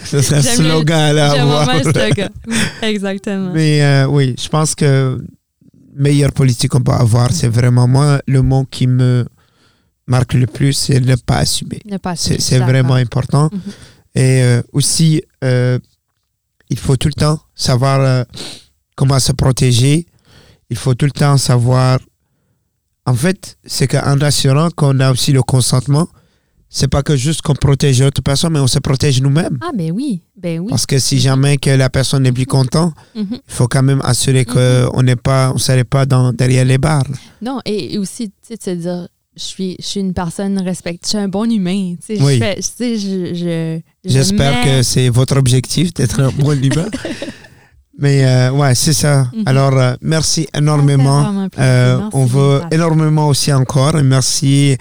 [0.04, 2.30] Ce serait un slogan à J'aime le slogan.
[2.48, 3.50] Oui, exactement.
[3.52, 5.20] Mais euh, oui, je pense que
[5.94, 9.26] meilleure politique qu'on peut avoir, c'est vraiment moi, le mot qui me
[10.06, 11.80] marque le plus, c'est ne pas assumer.
[11.84, 13.50] Ne pas C'est assumer, c'est vraiment important.
[13.52, 13.60] Mhm.
[14.14, 15.78] Et euh, aussi, euh,
[16.70, 18.24] il faut tout le temps savoir
[18.98, 20.06] comment se protéger.
[20.70, 21.98] Il faut tout le temps savoir.
[23.06, 26.08] En fait, c'est qu'en assurant qu'on a aussi le consentement,
[26.68, 29.56] c'est pas que juste qu'on protège l'autre personne, mais on se protège nous-mêmes.
[29.62, 30.20] Ah, ben oui.
[30.36, 30.66] Ben oui.
[30.68, 33.26] Parce que si jamais que la personne n'est plus contente, Mhm.
[33.32, 34.90] il faut quand même assurer Mhm.
[34.92, 37.06] qu'on n'est pas, on serait pas dans, derrière les barres.
[37.40, 41.08] Non, et et aussi, tu sais, dire, je suis, je suis une personne respectée, je
[41.08, 41.94] suis un bon humain.
[42.04, 42.34] Tu sais, Oui.
[42.34, 46.30] je fais- tu sais, je, je, je J'espère mets- que c'est votre objectif d'être un
[46.32, 46.84] bon libre.
[48.00, 49.26] Mais euh, ouais, c'est ça.
[49.34, 49.42] Mhm.
[49.46, 51.48] Alors, euh, merci énormément.
[51.58, 53.98] Euh, on veut énormément aussi encore.
[53.98, 54.76] Et merci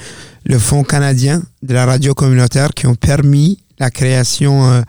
[0.46, 4.82] le Fonds canadien de la radio communautaire qui ont permis la création euh,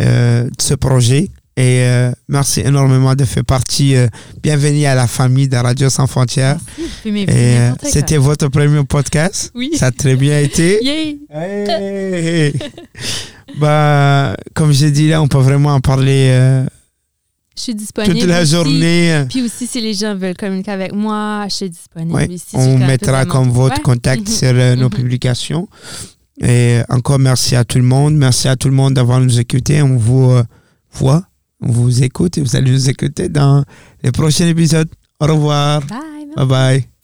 [0.00, 1.30] euh, de ce projet.
[1.56, 3.94] Et euh, merci énormément de faire partie.
[4.42, 6.56] bienvenue à la famille de Radio Sans Frontières.
[7.06, 9.50] Euh, c'était votre premier podcast.
[9.56, 9.70] Oui.
[9.76, 10.78] Ça a très bien été.
[10.84, 11.18] Yay!
[11.32, 12.52] Hey!
[13.60, 16.64] bah, comme j'ai dit là, on peut vraiment en parler euh,
[17.58, 18.14] Je suis disponible.
[18.18, 18.52] toute la aussi.
[18.52, 19.24] journée.
[19.28, 22.12] Puis aussi, si les gens veulent communiquer avec moi, je suis disponible.
[22.14, 23.82] Ouais, ici, j'ai on mettra comme votre Ouais.
[23.82, 24.34] contact Mhm.
[24.34, 24.90] sur euh, nos Mhm.
[24.90, 25.68] publications.
[26.40, 28.14] Et encore merci à tout le monde.
[28.14, 29.82] Merci à tout le monde d'avoir nous écouté.
[29.82, 30.44] On vous euh,
[30.92, 31.24] voit,
[31.60, 33.64] on vous écoute et vous allez nous écouter dans
[34.04, 34.88] les prochains épisodes.
[35.20, 35.80] Au revoir.
[35.86, 35.98] Bye.
[36.36, 36.97] Bye bye.